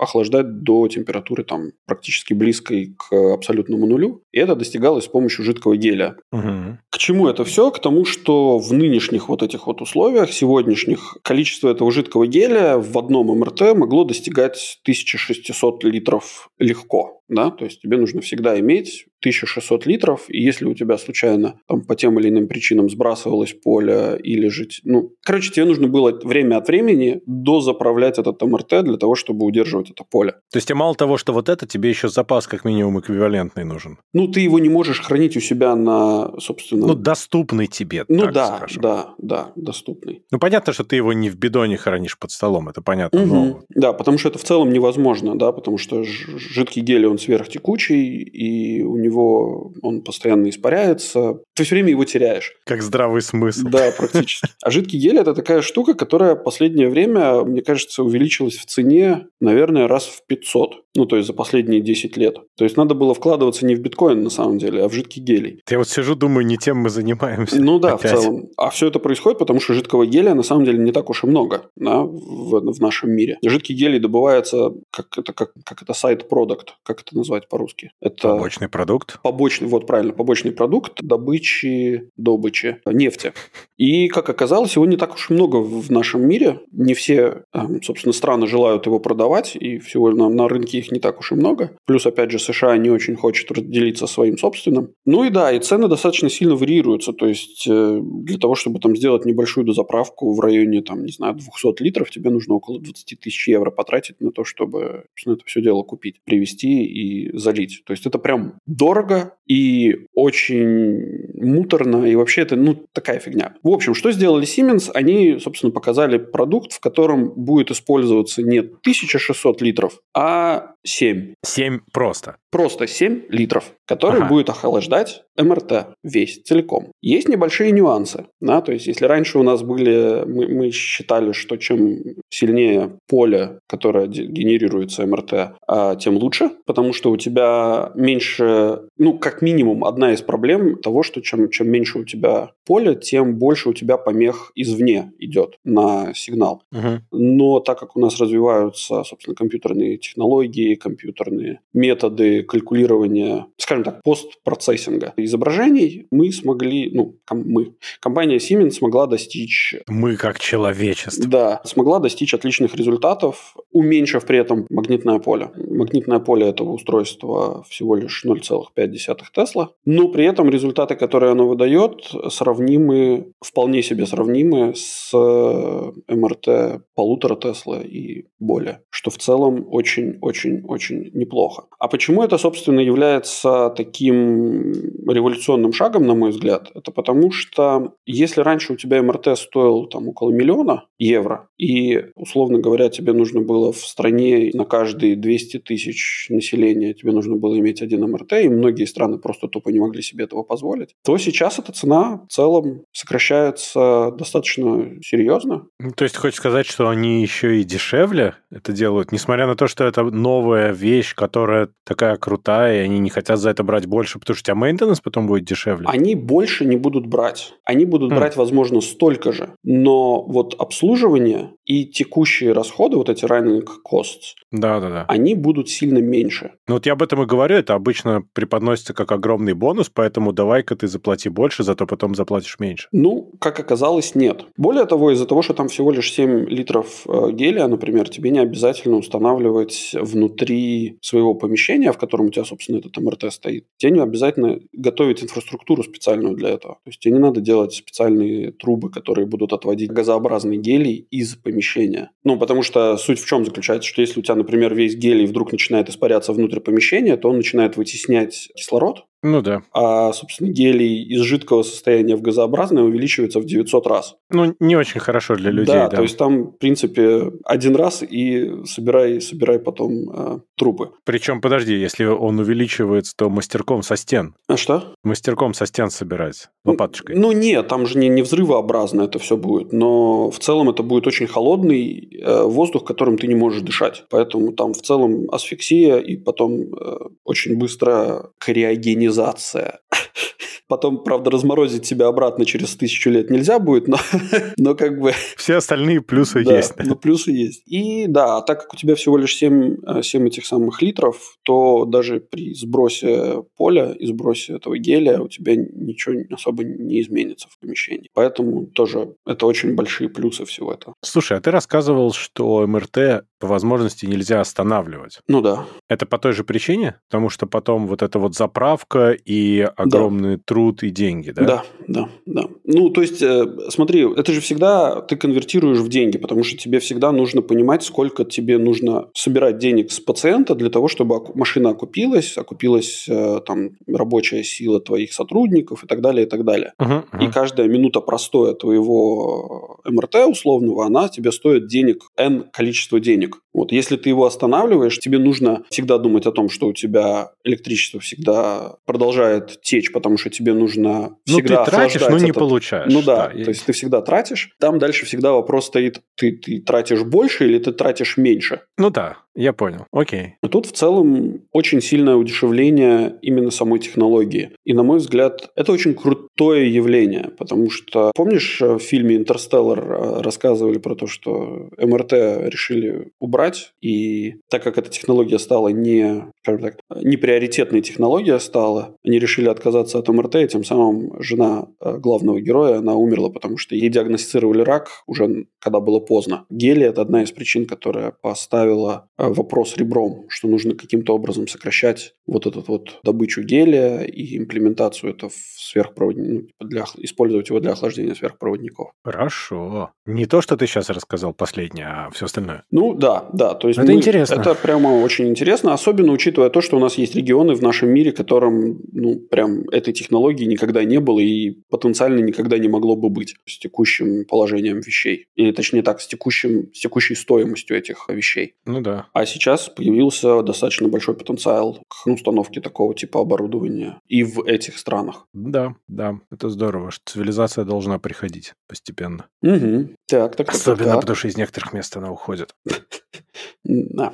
[0.00, 4.22] охлаждать до температуры там практически близкой к абсолютному нулю.
[4.32, 6.16] И это достигалось с помощью жидкого геля.
[6.32, 6.78] Угу.
[7.00, 7.70] Чему это все?
[7.70, 12.98] К тому, что в нынешних вот этих вот условиях, сегодняшних, количество этого жидкого геля в
[12.98, 17.22] одном МРТ могло достигать 1600 литров легко.
[17.30, 17.50] Да?
[17.50, 21.94] То есть тебе нужно всегда иметь 1600 литров, и если у тебя случайно там, по
[21.94, 24.66] тем или иным причинам сбрасывалось поле или же...
[24.82, 29.90] Ну, короче, тебе нужно было время от времени дозаправлять этот МРТ для того, чтобы удерживать
[29.90, 30.32] это поле.
[30.50, 33.98] То есть тебе мало того, что вот это, тебе еще запас как минимум эквивалентный нужен.
[34.12, 36.86] Ну, ты его не можешь хранить у себя на, собственно...
[36.94, 38.82] Ну, доступный тебе, ну да, скажем.
[38.82, 40.22] да, да, доступный.
[40.30, 43.28] Ну, понятно, что ты его не в бидоне хранишь под столом, это понятно, Мгм.
[43.28, 43.60] но...
[43.70, 48.82] Да, потому что это в целом невозможно, да, потому что жидкий гелий, он сверхтекучий, и
[48.82, 51.40] у него он постоянно испаряется.
[51.60, 52.54] Ты все время его теряешь.
[52.64, 53.68] Как здравый смысл.
[53.68, 54.48] Да, практически.
[54.62, 59.88] А жидкий гель– это такая штука, которая последнее время, мне кажется, увеличилась в цене, наверное,
[59.88, 60.84] раз в 500.
[60.94, 62.38] Ну, то есть за последние 10 лет.
[62.56, 65.60] То есть надо было вкладываться не в биткоин, на самом деле, а в жидкий гелий.
[65.68, 67.60] Я вот сижу, думаю, не тем мы занимаемся.
[67.60, 68.12] Ну да, Опять.
[68.12, 68.48] в целом.
[68.56, 71.26] А все это происходит, потому что жидкого гелия на самом деле не так уж и
[71.26, 73.38] много да, в, в нашем мире.
[73.44, 77.92] Жидкий гелий добывается как это, как, как это сайт-продукт, как это назвать по-русски?
[78.00, 79.20] Это Побочный продукт.
[79.22, 81.02] побочный, вот правильно, побочный продукт
[81.50, 83.32] добычи, добычи нефти.
[83.76, 86.60] И, как оказалось, его не так уж много в нашем мире.
[86.70, 91.00] Не все, эм, собственно, страны желают его продавать, и всего на, на рынке их не
[91.00, 91.70] так уж и много.
[91.86, 94.90] Плюс, опять же, США не очень хочет разделиться своим собственным.
[95.06, 97.14] Ну и да, и цены достаточно сильно варьируются.
[97.14, 101.34] То есть, э, для того, чтобы там сделать небольшую дозаправку в районе, там, не знаю,
[101.34, 105.82] 200 литров, тебе нужно около 20 тысяч евро потратить на то, чтобы это все дело
[105.84, 107.82] купить, привезти и залить.
[107.86, 113.54] То есть, это прям дорого и очень муторно, и вообще это, ну, такая фигня.
[113.62, 114.90] В общем, что сделали Siemens?
[114.92, 121.34] Они, собственно, показали продукт, в котором будет использоваться не 1600 литров, а 7.
[121.44, 122.36] 7 просто.
[122.50, 124.28] Просто 7 литров, который ага.
[124.28, 126.92] будет охлаждать МРТ весь целиком.
[127.02, 128.26] Есть небольшие нюансы.
[128.40, 128.60] Да?
[128.60, 131.98] То есть, если раньше у нас были, мы, мы считали, что чем
[132.30, 139.42] сильнее поле, которое генерируется МРТ, а, тем лучше, потому что у тебя меньше, ну, как
[139.42, 143.72] минимум, одна из проблем того, что чем, чем меньше у тебя поля, тем больше у
[143.72, 146.62] тебя помех извне идет на сигнал.
[146.72, 147.18] Угу.
[147.18, 155.14] Но так как у нас развиваются, собственно, компьютерные технологии, компьютерные методы калькулирования, скажем так, постпроцессинга
[155.16, 159.74] изображений, мы смогли, ну, ком- мы, компания Siemens смогла достичь...
[159.88, 161.28] Мы как человечество.
[161.28, 165.50] Да, смогла достичь отличных результатов, уменьшив при этом магнитное поле.
[165.56, 168.96] Магнитное поле этого устройства всего лишь 0,5
[169.34, 176.82] Тесла, но при этом результаты, которые оно выдает, сравнимы, вполне себе сравнимы с э, МРТ
[176.94, 181.64] полутора Тесла и более, что в целом очень-очень-очень неплохо.
[181.78, 184.72] А почему это, собственно, является таким
[185.08, 186.70] революционным шагом, на мой взгляд?
[186.74, 192.58] Это потому, что если раньше у тебя МРТ стоил там около миллиона евро, и, условно
[192.58, 197.82] говоря, тебе нужно было в стране на каждые 200 тысяч населения, тебе нужно было иметь
[197.82, 201.72] один МРТ, и многие страны просто тупо не могли себе этого позволить, то сейчас эта
[201.72, 205.66] цена в целом сокращается достаточно серьезно.
[205.96, 209.84] То есть, хочешь сказать, что они еще и дешевле это делают, несмотря на то, что
[209.84, 214.34] это новая вещь, которая такая крутая, и они не хотят за это брать больше, потому
[214.34, 215.86] что у тебя мейнтенанс потом будет дешевле?
[215.88, 217.54] Они больше не будут брать.
[217.64, 218.16] Они будут mm.
[218.16, 219.54] брать, возможно, столько же.
[219.62, 225.04] Но вот обслуживание и текущие расходы, вот эти running costs, да, да, да.
[225.08, 226.52] они будут сильно меньше.
[226.66, 230.74] Ну вот я об этом и говорю, это обычно преподносится как огромный бонус, поэтому давай-ка
[230.74, 232.88] ты заплати больше, зато потом заплатишь меньше.
[232.92, 234.44] Ну, как оказалось, нет.
[234.56, 238.38] Более того, из-за того, что там всего лишь 7 литров э, гелия, например, тебе не
[238.38, 243.66] обязательно устанавливать внутри своего помещения, в котором у тебя, собственно, этот МРТ стоит.
[243.76, 246.74] Тебе не обязательно готовить инфраструктуру специальную для этого.
[246.84, 252.10] То есть тебе не надо делать специальные трубы, которые будут отводить газообразный гелий из помещения.
[252.24, 255.52] Ну, потому что суть в чем заключается, что если у тебя, например, весь гелий вдруг
[255.52, 259.62] начинает испаряться внутрь помещения, то он начинает вытеснять кислород, ну да.
[259.72, 264.16] А, собственно, гелий из жидкого состояния в газообразное увеличивается в 900 раз.
[264.30, 265.88] Ну, не очень хорошо для людей, да.
[265.88, 265.96] да.
[265.96, 270.92] то есть там, в принципе, один раз и собирай, собирай потом э, трубы.
[271.04, 274.34] Причем, подожди, если он увеличивается, то мастерком со стен.
[274.48, 274.94] А что?
[275.04, 277.16] Мастерком со стен собирать лопаточкой.
[277.16, 281.06] Ну, нет, там же не, не взрывообразно это все будет, но в целом это будет
[281.06, 284.04] очень холодный э, воздух, которым ты не можешь дышать.
[284.08, 289.80] Поэтому там в целом асфиксия и потом э, очень быстро криогенизация организация.
[290.68, 293.96] Потом, правда, разморозить себя обратно через тысячу лет нельзя будет, но,
[294.56, 295.12] но как бы...
[295.36, 296.74] Все остальные плюсы да, есть.
[296.78, 297.62] Ну, плюсы есть.
[297.66, 301.36] И да, а так как у тебя всего лишь 7, 7 э, этих самых литров,
[301.42, 307.48] то даже при сбросе поля и сбросе этого геля у тебя ничего особо не изменится
[307.50, 308.08] в помещении.
[308.14, 310.94] Поэтому тоже это очень большие плюсы всего этого.
[311.02, 315.20] Слушай, а ты рассказывал, что МРТ по возможности нельзя останавливать.
[315.26, 315.64] Ну да.
[315.88, 316.96] Это по той же причине?
[317.08, 320.42] Потому что потом вот эта вот заправка и огромный да.
[320.44, 321.44] труд и деньги, да?
[321.44, 322.42] Да, да, да.
[322.64, 326.80] Ну, то есть, э, смотри, это же всегда ты конвертируешь в деньги, потому что тебе
[326.80, 332.36] всегда нужно понимать, сколько тебе нужно собирать денег с пациента для того, чтобы машина окупилась,
[332.36, 336.74] окупилась э, там рабочая сила твоих сотрудников и так далее, и так далее.
[336.78, 337.26] Uh-huh, uh-huh.
[337.26, 343.29] И каждая минута простоя твоего МРТ условного, она тебе стоит денег, N количество денег.
[343.30, 347.32] Duke Вот, если ты его останавливаешь, тебе нужно всегда думать о том, что у тебя
[347.44, 352.92] электричество всегда продолжает течь, потому что тебе нужно всегда Ну, ты тратишь, но не получаешь.
[352.92, 354.54] Ну да, да, то есть ты всегда тратишь.
[354.58, 358.62] Там дальше всегда вопрос стоит, ты, ты тратишь больше или ты тратишь меньше.
[358.78, 359.86] Ну да, я понял.
[359.92, 360.34] Окей.
[360.42, 364.50] А тут в целом очень сильное удешевление именно самой технологии.
[364.64, 370.78] И, на мой взгляд, это очень крутое явление, потому что, помнишь, в фильме «Интерстеллар» рассказывали
[370.78, 373.72] про то, что МРТ решили убрать брать.
[373.80, 379.48] И так как эта технология стала не, скажем так, не приоритетной технология стала, они решили
[379.48, 383.88] отказаться от МРТ, и тем самым жена э, главного героя, она умерла, потому что ей
[383.88, 386.46] диагностировали рак уже когда было поздно.
[386.50, 392.14] Гели– это одна из причин, которая поставила э, вопрос ребром, что нужно каким-то образом сокращать
[392.26, 397.72] вот этот вот добычу гелия и имплементацию это в сверхпроводник, ну, для, использовать его для
[397.72, 398.92] охлаждения сверхпроводников.
[399.04, 399.92] Хорошо.
[400.06, 402.64] Не то, что ты сейчас рассказал последнее, а все остальное.
[402.70, 403.54] Ну да, да.
[403.54, 404.34] То есть это мы, интересно.
[404.34, 408.12] Это прямо очень интересно, особенно учитывая то, что у нас есть регионы в нашем мире,
[408.12, 413.36] которым ну прям этой технологии никогда не было и потенциально никогда не могло бы быть
[413.46, 415.26] с текущим положением вещей.
[415.34, 418.54] Или точнее так, с, текущим, с текущей стоимостью этих вещей.
[418.66, 419.06] Ну да.
[419.12, 425.26] А сейчас появился достаточно большой потенциал к установке такого типа оборудования и в этих странах.
[425.32, 429.26] Да, да, это здорово, что цивилизация должна приходить постепенно.
[429.42, 429.90] Угу.
[430.06, 431.00] Так, так, Особенно так, так.
[431.02, 432.54] потому, что из некоторых мест она уходит.
[433.64, 434.12] Да.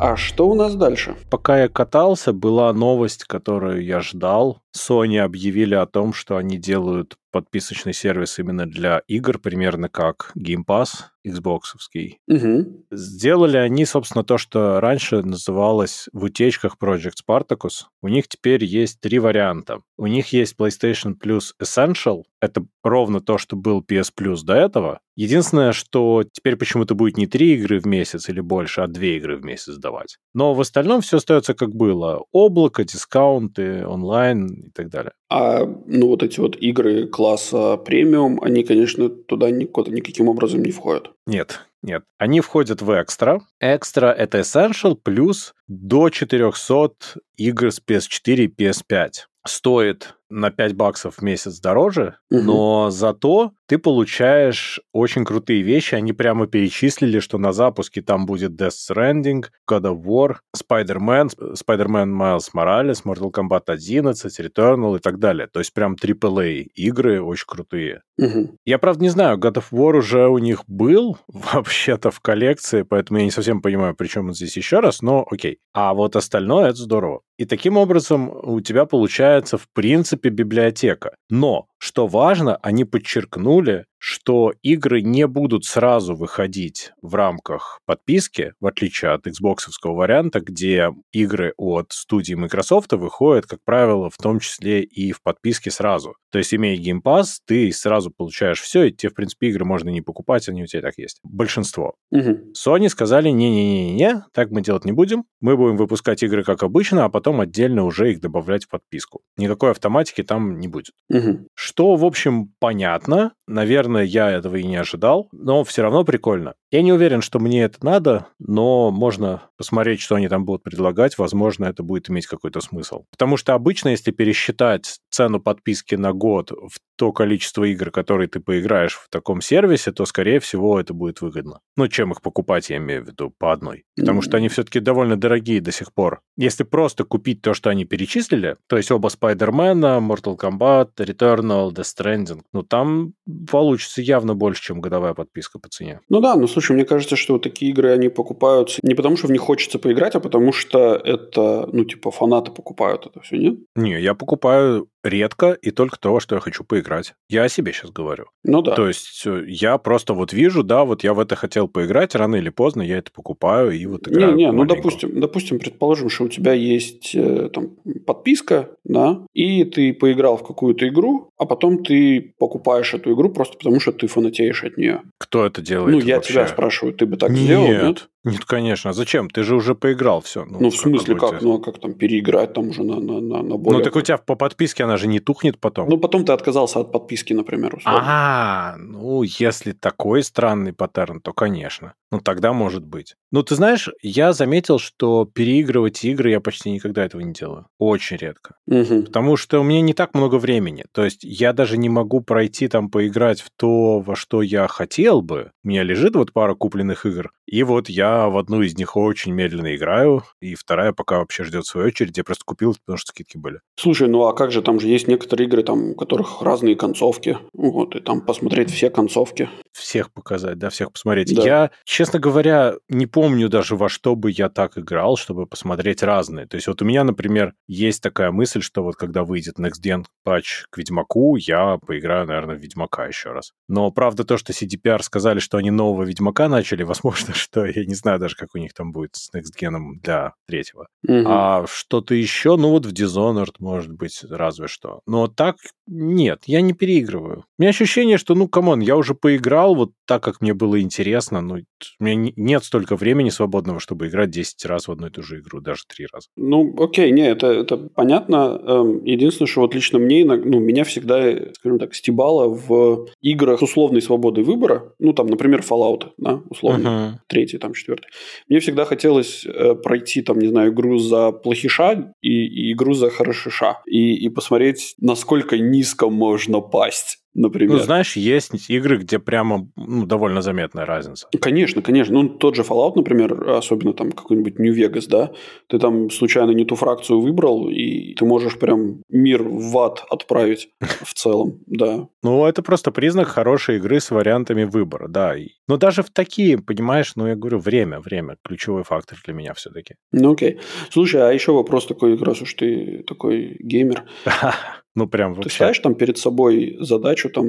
[0.00, 1.16] А что у нас дальше?
[1.30, 4.60] Пока я катался, была новость, которую я ждал.
[4.76, 10.64] Sony объявили о том, что они делают подписочный сервис именно для игр, примерно как Game
[10.64, 12.18] Pass, Xboxовский.
[12.28, 12.86] Угу.
[12.92, 17.86] Сделали они, собственно, то, что раньше называлось в утечках Project Spartacus.
[18.02, 19.80] У них теперь есть три варианта.
[19.96, 22.22] У них есть PlayStation Plus Essential.
[22.40, 25.00] Это ровно то, что был PS Plus до этого.
[25.16, 29.36] Единственное, что теперь почему-то будет не три игры в месяц или больше, а две игры
[29.36, 30.16] в месяц давать.
[30.32, 32.24] Но в остальном все остается как было.
[32.32, 35.12] Облако, дискаунты, онлайн и так далее.
[35.30, 41.10] А ну вот эти вот игры класса премиум, они, конечно, туда никаким образом не входят.
[41.26, 42.02] Нет, нет.
[42.18, 43.42] Они входят в экстра.
[43.60, 49.10] Экстра— это Essential плюс до 400 игр с PS4 и PS5.
[49.46, 52.42] Стоит на 5 баксов в месяц дороже, угу.
[52.42, 55.94] но зато ты получаешь очень крутые вещи.
[55.94, 62.10] Они прямо перечислили, что на запуске там будет Death Stranding, God of War, Spider-Man, Spider-Man
[62.10, 65.46] Miles Morales, Mortal Kombat 11, Returnal и так далее.
[65.46, 68.02] То есть прям AAA игры очень крутые.
[68.18, 68.58] Угу.
[68.64, 73.18] Я, правда, не знаю, God of War уже у них был вообще-то в коллекции, поэтому
[73.20, 75.53] я не совсем понимаю, при чем он здесь еще раз, но окей.
[75.72, 77.20] А вот остальное— это здорово.
[77.38, 81.16] И таким образом у тебя получается, в принципе, библиотека.
[81.30, 88.66] Но что важно, они подчеркнули, что игры не будут сразу выходить в рамках подписки, в
[88.66, 94.82] отличие от Xbox варианта, где игры от студии Microsoft выходят, как правило, в том числе
[94.82, 96.16] и в подписке сразу.
[96.30, 99.88] То есть, имея Game Pass, ты сразу получаешь все, и тебе, в принципе, игры можно
[99.88, 101.20] не покупать, они у тебя так есть.
[101.22, 101.94] Большинство.
[102.10, 102.52] Угу.
[102.52, 105.24] Sony сказали, не-не-не-не, так мы делать не будем.
[105.40, 109.22] Мы будем выпускать игры как обычно, а потом отдельно уже их добавлять в подписку.
[109.36, 110.94] Никакой автоматики там не будет.
[111.08, 111.46] Угу.
[111.74, 113.32] Что, в общем, понятно.
[113.48, 116.54] Наверное, я этого и не ожидал, но все равно прикольно.
[116.70, 121.18] Я не уверен, что мне это надо, но можно посмотреть, что они там будут предлагать.
[121.18, 123.04] Возможно, это будет иметь какой-то смысл.
[123.10, 128.40] Потому что обычно, если пересчитать цену подписки на год в то количество игр, которые ты
[128.40, 131.60] поиграешь в таком сервисе, то, скорее всего, это будет выгодно.
[131.76, 133.84] Ну, чем их покупать, я имею в виду, по одной.
[133.96, 136.20] Потому что они все-таки довольно дорогие до сих пор.
[136.36, 141.94] Если просто купить то, что они перечислили, то есть оба Спайдермена, Mortal Kombat, Returnal, Death
[141.96, 143.14] Stranding, ну, там
[143.50, 146.00] получится явно больше, чем годовая подписка по цене.
[146.08, 149.28] Ну да, но слушай, мне кажется, что вот такие игры, они покупаются не потому, что
[149.28, 153.58] в них хочется поиграть, а потому что это, ну, типа, фанаты покупают это все, нет?
[153.76, 157.14] Не, я покупаю редко и только то, что я хочу поиграть.
[157.28, 158.24] Я о себе сейчас говорю.
[158.42, 158.74] Ну да.
[158.74, 162.36] То есть э, я просто вот вижу, да, вот я в это хотел поиграть, рано
[162.36, 164.34] или поздно я это покупаю и вот играю.
[164.34, 169.64] Не, не, ну допустим, допустим, предположим, что у тебя есть э, там подписка, да, и
[169.64, 174.06] ты поиграл в какую-то игру, а потом ты покупаешь эту игру просто потому, что ты
[174.06, 175.02] фанатеешь от нее.
[175.18, 175.92] Кто это делает?
[175.92, 176.32] Ну, я вообще?
[176.32, 178.08] тебя спрашиваю, ты бы так нет, сделал, нет?
[178.24, 178.90] Нет, конечно.
[178.90, 179.28] А зачем?
[179.28, 180.44] Ты же уже поиграл все.
[180.44, 181.42] Ну, ну в смысле, как?
[181.42, 183.78] Ну, а как там переиграть там уже на, на, на, на более...
[183.78, 185.88] Ну, так у тебя по подписке она же не тухнет потом.
[185.88, 188.02] Ну, потом ты отказался от подписки, например, условно.
[188.02, 191.94] А, ну, если такой странный паттерн, то, конечно.
[192.14, 193.16] Ну, тогда может быть.
[193.32, 197.66] Ну, ты знаешь, я заметил, что переигрывать игры я почти никогда этого не делаю.
[197.78, 198.54] Очень редко.
[198.68, 199.02] Угу.
[199.06, 200.84] Потому что у меня не так много времени.
[200.92, 205.22] То есть я даже не могу пройти там поиграть в то, во что я хотел
[205.22, 205.50] бы.
[205.64, 209.32] У меня лежит вот пара купленных игр, И вот я в одну из них очень
[209.32, 212.16] медленно играю, и вторая пока вообще ждет свою очередь.
[212.16, 213.60] Я просто купил, потому что скидки были.
[213.76, 217.38] Слушай, ну а как же, там же есть некоторые игры, там, у которых разные концовки.
[217.52, 219.48] Вот, и там посмотреть все концовки.
[219.72, 221.34] Всех показать, да, всех посмотреть.
[221.34, 221.42] Да.
[221.42, 226.46] Я, честно говоря, не помню даже во что бы я так играл, чтобы посмотреть разные.
[226.46, 230.04] То есть вот у меня, например, есть такая мысль, что вот когда выйдет Next Gen
[230.22, 233.52] патч к Ведьмаку, я поиграю, наверное, в Ведьмака еще раз.
[233.68, 237.94] Но правда то, что CDPR сказали, что они нового Ведьмака начали, возможно, что я не
[237.94, 240.86] знаю даже, как у них там будет с Next Gen для третьего.
[241.06, 241.24] Мгм.
[241.26, 245.00] А что-то еще, ну вот в Dishonored, может быть, разве что.
[245.06, 247.44] Но так нет, я не переигрываю.
[247.58, 250.80] У меня ощущение, что, ну, come on, я уже поиграл вот так, как мне было
[250.80, 251.40] интересно.
[251.42, 251.56] Ну,
[252.00, 255.22] у меня не- нет столько времени свободного, чтобы играть 10 раз в одну и ту
[255.22, 256.28] же игру, даже 3 раза.
[256.36, 258.60] Ну, окей, не, это, это понятно.
[258.66, 263.62] Эм, Единственное, что вот лично мне, ну, меня всегда, скажем так, стебало в играх с
[263.62, 264.92] условной свободой выбора.
[264.98, 267.20] Ну, там, например, Fallout, да, условно, Мгм.
[267.26, 268.08] Третий, там, четвертый.
[268.48, 273.10] Мне всегда хотелось э, пройти, там, не знаю, игру за плохиша и, и игру за
[273.10, 273.78] хорошиша.
[273.86, 277.76] И, и посмотреть, насколько низко можно пасть, например.
[277.76, 281.28] Ну, знаешь, есть игры, где прямо ну, довольно заметная разница.
[281.40, 282.14] Конечно, конечно.
[282.14, 285.32] Ну, тот же Fallout, например, особенно там какой-нибудь Vegas, да,
[285.68, 290.68] ты там случайно не ту фракцию выбрал, и ты можешь прям мир в ад отправить
[290.80, 292.08] в целом, да.
[292.22, 295.34] Ну, это просто признак хорошей игры с вариантами выбора, да.
[295.68, 299.94] Но даже в такие, понимаешь, ну, я говорю, время, время, ключевой фактор для меня все-таки.
[300.12, 300.60] Ну, окей.
[300.90, 304.04] Слушай, а еще вопрос такой, раз уж ты такой геймер.
[304.96, 305.54] Ну, прям Ты вообще.
[305.56, 307.48] ставишь там перед собой задачу там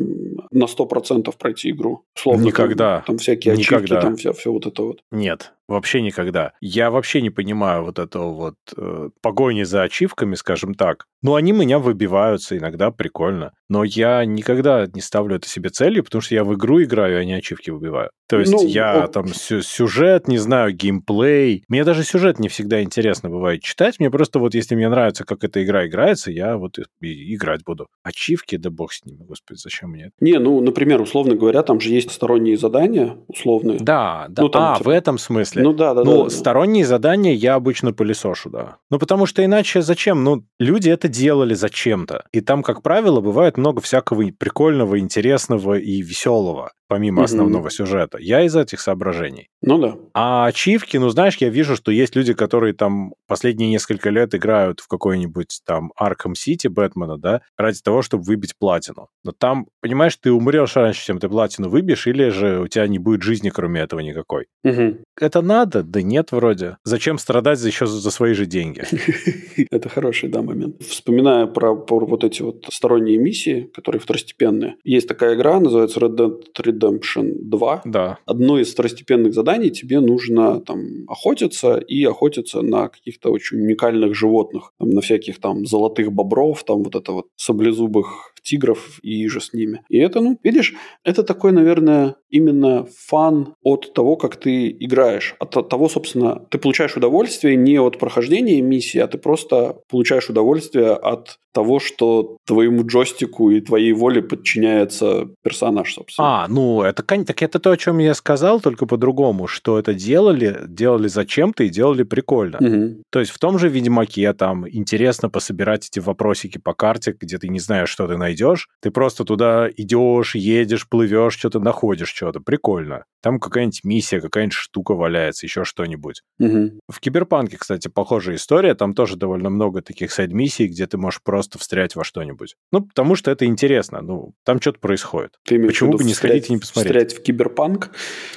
[0.51, 2.03] на 100% пройти игру?
[2.15, 3.03] Условно, там- Никогда.
[3.05, 4.01] Там, всякие ачивки, Никогда.
[4.01, 5.01] там все, все вот это вот.
[5.11, 6.53] Нет, вообще никогда.
[6.61, 11.05] Я вообще не понимаю вот этого вот э, погони за ачивками, скажем так.
[11.21, 13.51] Ну, они меня выбиваются иногда, прикольно.
[13.67, 17.25] Но я никогда не ставлю это себе целью, потому что я в игру играю, а
[17.25, 18.11] не ачивки выбиваю.
[18.29, 21.63] То есть Ну, я о- там сю- сюжет, не знаю, геймплей.
[21.67, 23.99] Мне даже сюжет не всегда интересно бывает читать.
[23.99, 27.87] Мне просто вот, если мне нравится, как эта игра играется, я вот и, играть буду.
[28.03, 30.11] Ачивки, да бог с ними, господи, зачем мне это?
[30.19, 33.79] Не, ну, например, условно говоря, там же есть сторонние задания, условные.
[33.79, 34.43] Да, да.
[34.43, 35.54] Ну, там, а, типа- в этом смысле.
[35.63, 36.29] Ну да, да, ну, да, да.
[36.29, 38.77] сторонние задания я обычно пылесошу, да.
[38.89, 40.23] Ну, потому что иначе зачем?
[40.23, 42.25] Ну, люди это делали зачем-то.
[42.31, 47.25] И там, как правило, бывает много всякого прикольного, интересного и веселого, помимо Мгм.
[47.25, 48.17] основного сюжета.
[48.19, 49.49] Я из этих соображений.
[49.61, 49.95] Ну да.
[50.13, 54.79] А ачивки, ну, знаешь, я вижу, что есть люди, которые там последние несколько лет играют
[54.79, 59.07] в какой-нибудь там Arkham City Бэтмена, да, ради того, чтобы выбить платину.
[59.23, 62.99] Но там, понимаешь, ты умрешь раньше, чем ты платину выбьешь, или же у тебя не
[62.99, 64.45] будет жизни, кроме этого, никакой.
[64.63, 64.99] Мгм.
[65.19, 65.83] Это надо?
[65.83, 66.77] Да нет, вроде.
[66.83, 68.83] Зачем страдать еще за, свои же деньги?
[69.71, 70.81] Это хороший, да, момент.
[70.83, 74.75] Вспоминая про, про вот эти вот сторонние миссии, которые второстепенные.
[74.83, 76.43] Есть такая игра, называется Red Dead
[76.75, 77.81] Redemption 2.
[77.85, 78.17] Да.
[78.25, 84.73] Одно из второстепенных заданий тебе нужно там охотиться и охотиться на каких-то очень уникальных животных.
[84.79, 89.51] Там, на всяких там золотых бобров, там вот это вот саблезубых тигров и же с
[89.53, 89.81] ними.
[89.89, 95.35] И это, ну, видишь, это такой, наверное, именно фан от того, как ты играешь.
[95.39, 100.91] От того, собственно, ты получаешь удовольствие не от прохождения миссии, а ты просто получаешь удовольствие
[100.91, 106.43] от того, что твоему джойстику и твоей воле подчиняется персонаж, собственно.
[106.43, 110.59] А, ну, это, так это то, о чем я сказал, только по-другому, что это делали,
[110.67, 112.57] делали зачем-то и делали прикольно.
[112.59, 113.03] Мгм.
[113.09, 117.47] То есть в том же Ведьмаке там интересно пособирать эти вопросики по карте, где ты
[117.47, 118.34] не знаешь, что ты найдешь.
[118.81, 122.39] Ты просто туда идешь, едешь, плывешь, что-то находишь, что-то.
[122.39, 123.05] Прикольно.
[123.21, 126.21] Там какая-нибудь миссия, какая-нибудь штука валяется, еще что-нибудь.
[126.37, 126.79] Мгм.
[126.87, 128.75] В Киберпанке, кстати, похожая история.
[128.75, 132.55] Там тоже довольно много таких сайд-миссий, где ты можешь просто встрять во что-нибудь.
[132.71, 134.01] Ну, потому что это интересно.
[134.01, 135.31] Ну, там что-то происходит.
[135.45, 137.07] Ты Почему бы не встрять- сходить и не посмотреть?
[137.07, 137.91] Встрять в киберпанк?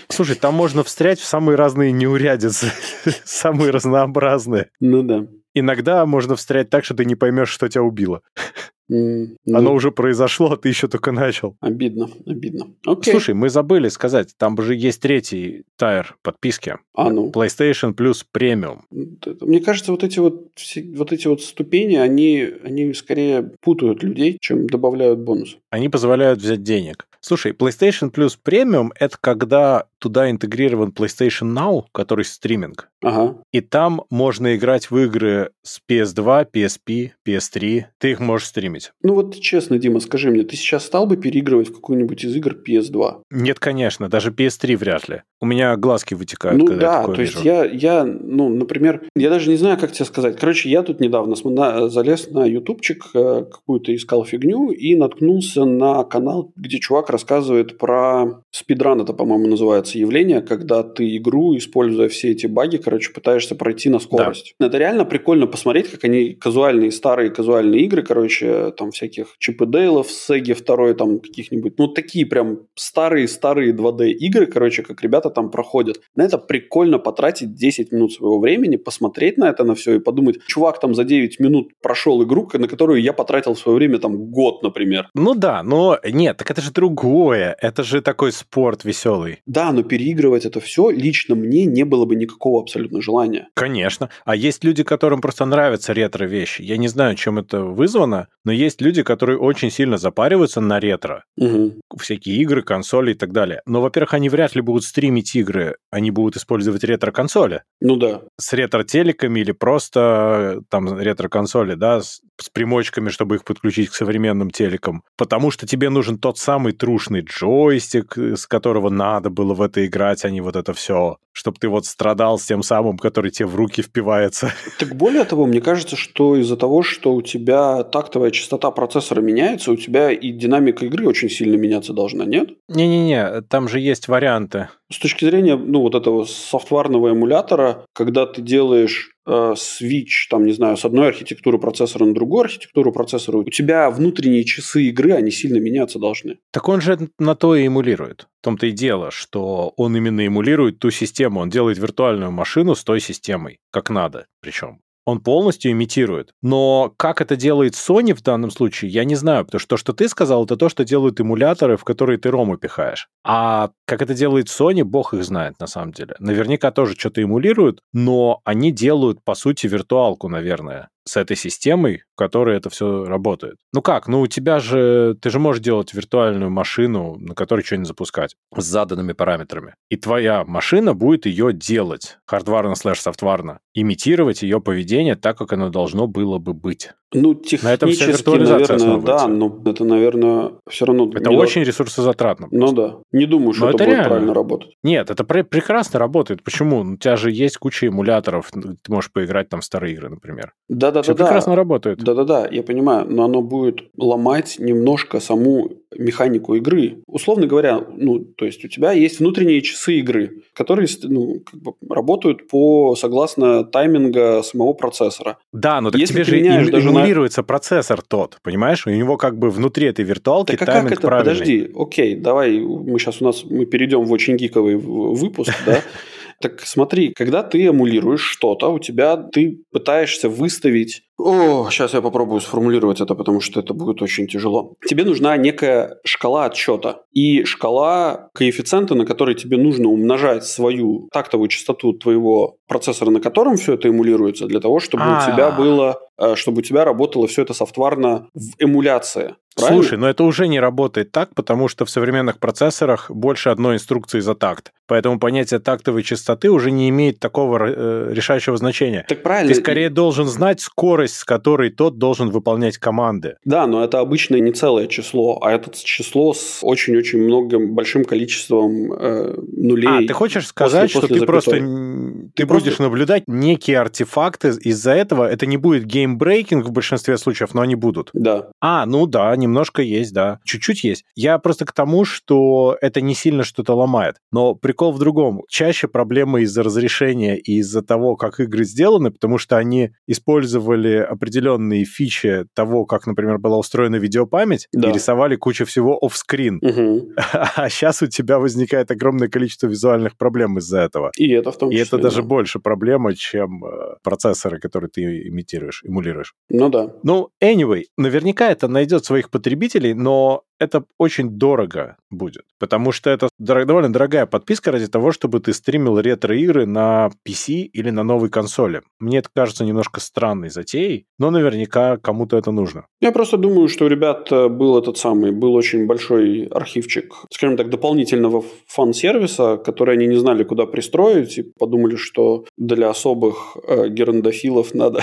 [0.09, 2.71] Слушай, там можно встрять в самые разные неурядицы,
[3.25, 4.71] самые разнообразные.
[4.81, 5.27] Ну да.
[5.55, 8.23] Иногда можно встрять так, что ты не поймешь, что тебя убило.
[8.91, 11.57] М, ну, Оно уже произошло, а ты еще только начал.
[11.61, 12.69] Обидно, обидно.
[12.87, 13.13] Окей.
[13.13, 16.77] Слушай, мы забыли сказать, там же есть третий тайр подписки.
[16.95, 17.31] А, ну.
[17.31, 18.81] PlayStation Plus Premium.
[18.91, 20.49] Мне кажется, вот эти вот,
[20.97, 25.59] вот эти вот ступени, они, они скорее путают людей, чем добавляют бонус.
[25.71, 27.08] Они позволяют взять денег.
[27.21, 32.91] Слушай, PlayStation Plus Premium— это когда туда интегрирован PlayStation Now, который стриминг.
[33.03, 33.39] Ага.
[33.53, 37.85] И там можно играть в игры с PS2, PSP, PS3.
[37.99, 38.93] Ты их можешь стримить.
[39.03, 42.55] Ну вот честно, Дима, скажи мне, ты сейчас стал бы переигрывать в какую-нибудь из игр
[42.55, 43.23] PS2?
[43.31, 45.23] Нет, конечно, даже PS3 вряд ли.
[45.41, 47.47] У меня глазки вытекают, Ну когда я да, такое то есть вижу.
[47.47, 50.37] я, я, ну, например, я даже не знаю, как тебе сказать.
[50.37, 56.03] Короче, я тут недавно на- залез на ютубчик, э, какую-то искал фигню и наткнулся на
[56.03, 62.33] канал, где чувак рассказывает про спидран, это, по-моему, называется явление, когда ты игру, используя все
[62.33, 64.55] эти баги, короче, пытаешься пройти на скорость.
[64.59, 69.67] Это реально прикольно посмотреть, как они казуальные, старые казуальные игры, короче, там всяких Чип и
[69.67, 75.51] Дейлов, Сеги второй, там каких-нибудь, ну, такие прям старые-старые 2D игры, короче, как ребята там
[75.51, 76.01] проходят.
[76.15, 80.39] На это прикольно потратить 10 минут своего времени, посмотреть на это на все и подумать,
[80.47, 84.31] чувак там за 9 минут прошел игру, на которую я потратил в свое время там
[84.31, 85.09] год, например.
[85.15, 87.57] Ну да, но нет, так это же другое.
[87.61, 89.41] Это же такой спорт веселый.
[89.47, 93.49] Да, но переигрывать это все лично мне не было бы никакого абсолютно желания.
[93.55, 94.11] Конечно.
[94.25, 96.63] А есть люди, которым просто нравятся ретро-вещи.
[96.63, 101.25] Я не знаю, чем это вызвано, но есть люди, которые очень сильно запариваются на ретро.
[101.37, 101.81] Угу.
[101.99, 103.61] Всякие игры, консоли и так далее.
[103.67, 107.63] Но, во-первых, они вряд ли будут стримить игры, они будут использовать ретро-консоли.
[107.81, 108.23] Ну да.
[108.37, 113.95] С ретро-телеками или просто э, там ретро-консоли, да, с, с примочками, чтобы их подключить к
[113.95, 115.03] современным телекам.
[115.17, 119.87] Потому что тебе нужен тот самый трушный джойстик, э, с которого надо было в это
[119.87, 121.19] играть, а не вот это все.
[121.39, 124.53] Чтобы ты вот страдал с тем самым, который тебе в руки впивается.
[124.81, 129.71] Так более того, мне кажется, что из-за того, что у тебя тактовая частота процессора меняется,
[129.71, 132.51] у тебя и динамика игры очень сильно меняться должна, нет?
[132.69, 134.69] Не-не-не, там же есть варианты.
[134.93, 139.13] С точки зрения, ну, вот этого софтварного эмулятора, когда ты делаешь
[139.57, 144.45] свич, там, не знаю, с одной архитектуры процессора на другую архитектуру процессора, у тебя внутренние
[144.45, 146.39] часы игры, они сильно меняться должны.
[146.51, 148.29] Так он же на то и эмулирует.
[148.41, 152.85] В том-то и дело, что он именно эмулирует ту систему, он делает виртуальную машину с
[152.85, 154.81] той системой, как надо причем.
[155.09, 156.35] Он полностью имитирует.
[156.43, 159.93] Но как это делает Sony в данном случае, я не знаю, потому что то, что
[159.95, 163.09] ты сказал, это то, что делают эмуляторы, в которые ты рому пихаешь.
[163.25, 166.15] А как это делает Sony, бог их знает на самом деле.
[166.19, 172.57] Наверняка тоже что-то эмулируют, но они делают, по сути, виртуалку, наверное с этой системой, которой
[172.57, 173.57] это все работает.
[173.73, 174.09] Ну как?
[174.09, 175.17] Ну у тебя же...
[175.23, 179.75] Ты же можешь делать виртуальную машину, на которой что-нибудь запускать с заданными параметрами.
[179.89, 185.71] И твоя машина будет ее делать, хардварно слэш софтварно, имитировать ее поведение так, как оно
[185.71, 186.91] должно было бы быть.
[187.15, 191.11] Ну, технически, наверное, да, но это, наверное, все равно...
[191.15, 192.49] Это очень ресурсозатратно.
[192.51, 192.97] Ну да.
[193.13, 194.75] Не думаю, что Но это, это будет правильно работать.
[194.83, 196.43] Нет, это пре- прекрасно работает.
[196.43, 196.83] Почему?
[196.85, 198.51] Ну, У тебя же есть куча эмуляторов.
[198.53, 200.53] Ты можешь поиграть там в старые игры, например.
[200.69, 201.15] Все Да-да-да.
[201.15, 201.99] прекрасно работает.
[202.09, 207.03] Да-да-да, я понимаю, но оно будет ломать немножко саму механику игры.
[207.07, 211.73] Условно говоря, ну, то есть у тебя есть внутренние часы игры, которые ну, как бы
[211.89, 215.37] работают по согласно тайминга самого процессора.
[215.53, 218.87] Да, но так Если тебе же даже на- эмулируется процессор тот, понимаешь?
[218.87, 221.03] У него как бы внутри этой виртуалки Так а как тайминг это?
[221.03, 221.33] правильный.
[221.33, 225.83] Подожди, окей, давай мы сейчас у нас мы перейдем в очень гиковый выпуск, да?
[226.41, 231.03] Так смотри, когда ты эмулируешь что-то, у тебя ты пытаешься выставить...
[231.19, 234.75] О, сейчас я попробую сформулировать это, потому что это будет очень тяжело.
[234.87, 237.03] Тебе нужна некая шкала отсчета.
[237.13, 243.57] И шкала коэффициента, на который тебе нужно умножать свою тактовую частоту твоего процессора, на котором
[243.57, 245.27] все это эмулируется, для того, чтобы у А.
[245.27, 249.35] тебя было, э, чтобы у тебя работало все это софтварно в эмуляции.
[249.59, 249.83] Правильно?
[249.83, 254.21] Слушай, но это уже не работает так, потому что в современных процессорах больше одной инструкции
[254.21, 254.73] за такт.
[254.87, 259.05] Поэтому понятие тактовой частоты уже не имеет такого э, решающего значения.
[259.09, 259.53] Так правильно.
[259.53, 263.37] Ты скорее должен знать скорость, с которой тот должен выполнять команды.
[263.45, 268.93] Да, но это обычно не целое число, а это число с очень-очень многим большим количеством
[268.93, 270.05] э, нулей.
[270.05, 271.27] А, ты хочешь сказать, после что ты запятой.
[271.27, 275.29] просто ты Ты будешь просто- наблюдать некие артефакты из-за этого.
[275.29, 278.11] Это не будет game-breaking в большинстве случаев, но они будут.
[278.13, 278.49] Да.
[278.61, 280.39] А, ну да, немножко есть, да.
[280.45, 281.05] Чуть-чуть есть.
[281.15, 284.17] Я просто к тому, что это не сильно что-то ломает.
[284.33, 285.43] Но прикол в другом.
[285.49, 291.85] Чаще проблемы из-за разрешения и из-за того, как игры сделаны, потому что они использовали определенные
[291.85, 294.91] фичи того, как, например, была устроена видеопамять, Да.
[294.91, 296.59] и рисовали кучу всего офскрин.
[296.63, 297.15] Мгм.
[297.57, 301.11] А сейчас у тебя возникает огромное количество визуальных проблем из-за этого.
[301.17, 301.87] И это в том И числе.
[301.87, 302.29] это даже да.
[302.29, 306.35] больше проблема, чем э, процессоры, которые ты имитируешь, эмулируешь.
[306.49, 306.93] Ну да.
[307.03, 313.29] Ну, anyway, наверняка это найдет своих потребителей, но это очень дорого будет, потому что это
[313.41, 318.29] дор- довольно дорогая подписка ради того, чтобы ты стримил ретро-игры на PC или на новой
[318.29, 318.83] консоли.
[318.99, 322.87] Мне это кажется немножко странной затеей, окей, но наверняка кому-то это нужно.
[323.01, 327.57] Я просто думаю, что у ребят э, был этот самый, был очень большой архивчик, скажем
[327.57, 333.89] так, дополнительного фан-сервиса, который они не знали, куда пристроить, и подумали, что для особых э,
[333.89, 335.01] герондофилов надо,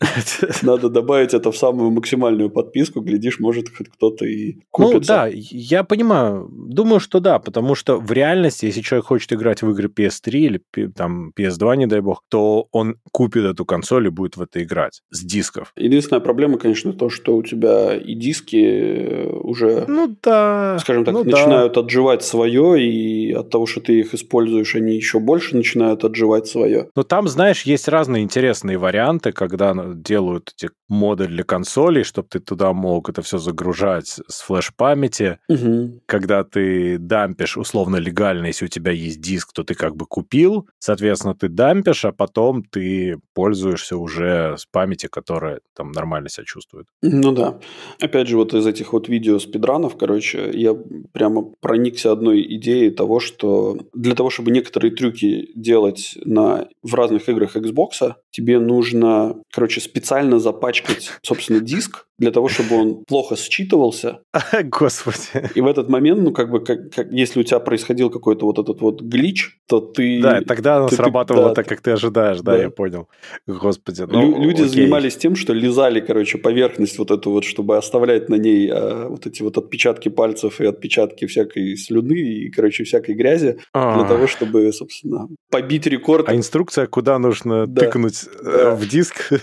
[0.62, 4.96] надо добавить это в самую максимальную подписку, глядишь, может, хоть кто-то и купится.
[4.96, 9.62] Ну да, я понимаю, думаю, что да, потому что в реальности, если человек хочет играть
[9.62, 10.62] в игры PS3 или
[10.96, 15.02] там PS2, не дай бог, то он купит эту консоль и будет в это играть
[15.18, 15.72] с дисков.
[15.76, 21.14] Единственная проблема, конечно, то, что у тебя и диски э, уже, ну да, скажем так,
[21.14, 21.80] ну начинают да.
[21.80, 26.88] отживать свое, и от того, что ты их используешь, они еще больше начинают отживать свое.
[26.94, 32.40] Но там, знаешь, есть разные интересные варианты, когда делают эти моды для консолей, чтобы ты
[32.40, 35.38] туда мог это все загружать с флеш-памяти.
[35.48, 36.00] Угу.
[36.06, 40.68] Когда ты дампишь условно легально, если у тебя есть диск, то ты как бы купил,
[40.78, 46.86] соответственно, ты дампишь, а потом ты пользуешься уже с памяти, которая там нормально себя чувствует.
[47.02, 47.58] Ну да.
[48.00, 50.74] Опять же, вот из этих вот видео спидранов, короче, я
[51.12, 57.28] прямо проникся одной идеей того, что для того, чтобы некоторые трюки делать на, в разных
[57.28, 64.20] играх Xbox, тебе нужно, короче, специально запачкать, собственно, диск, для того, чтобы он плохо считывался.
[64.64, 65.50] Господи.
[65.54, 68.58] И в этот момент, ну, как бы, как, как, если у тебя происходил какой-то вот
[68.58, 70.20] этот вот глич, то ты...
[70.20, 73.08] Да, тогда оно ты, срабатывало да, так, как ты ожидаешь, да, да я понял.
[73.46, 74.02] Господи.
[74.02, 74.86] Ну, Лю- люди окей.
[74.88, 79.26] Занимались тем, что лизали, короче, поверхность вот эту вот, чтобы оставлять на ней а, вот
[79.26, 83.98] эти вот отпечатки пальцев и отпечатки всякой слюны и, короче, всякой грязи, А-а-а.
[83.98, 86.28] для того, чтобы, собственно, побить рекорд.
[86.28, 87.82] А инструкция, куда нужно да.
[87.82, 88.74] тыкнуть э, да.
[88.74, 89.32] в диск?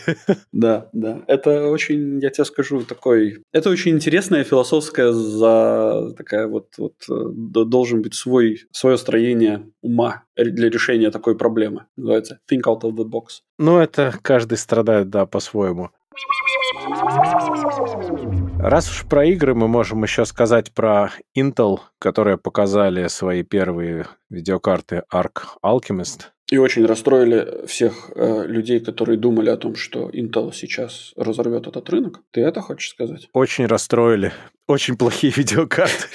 [0.51, 1.21] Да, да.
[1.27, 3.43] Это очень, я тебе скажу, скажу, такой...
[3.53, 6.13] Это очень интересная философская за...
[6.17, 7.13] такая вот, вот э,
[7.65, 11.85] должен быть свой, свое строение ума для решения такой проблемы.
[11.95, 13.41] Называется think out of the box.
[13.59, 15.91] Ну, это каждый страдает, да, по-своему.
[18.59, 25.03] Раз уж про игры, мы можем еще сказать про Intel, которые показали свои первые видеокарты
[25.13, 26.27] Arc Alchemist.
[26.51, 31.89] И очень расстроили всех э, людей, которые думали о том, что Intel сейчас разорвет этот
[31.89, 32.21] рынок.
[32.31, 33.29] Ты это хочешь сказать?
[33.33, 34.31] Очень расстроили.
[34.67, 36.07] Очень плохие видеокарты.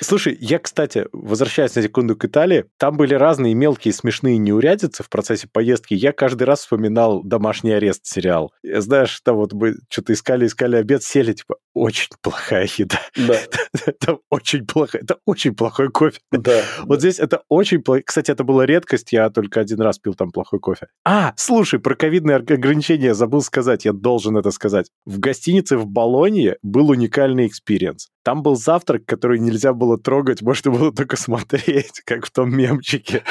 [0.00, 5.08] Слушай, я, кстати, возвращаясь на секунду к Италии, там были разные мелкие смешные неурядицы в
[5.08, 5.94] процессе поездки.
[5.94, 8.52] Я каждый раз вспоминал «Домашний арест» сериал.
[8.62, 13.00] Знаешь, там вот мы что-то искали, искали обед, сели, типа, очень плохая еда.
[13.16, 13.34] Да.
[13.86, 16.20] это очень плохо, это очень плохой кофе.
[16.30, 16.62] Да.
[16.84, 18.02] Вот здесь это очень плохо.
[18.04, 20.88] Кстати, это была редкость, я только один раз пил там плохой кофе.
[21.04, 24.90] А, слушай, про ковидные ограничения забыл сказать, я должен это сказать.
[25.04, 28.08] В гостинице в Болонье был уникальный experience.
[28.24, 33.22] Там был завтрак, который нельзя было трогать, можно было только смотреть, как в том мемчике.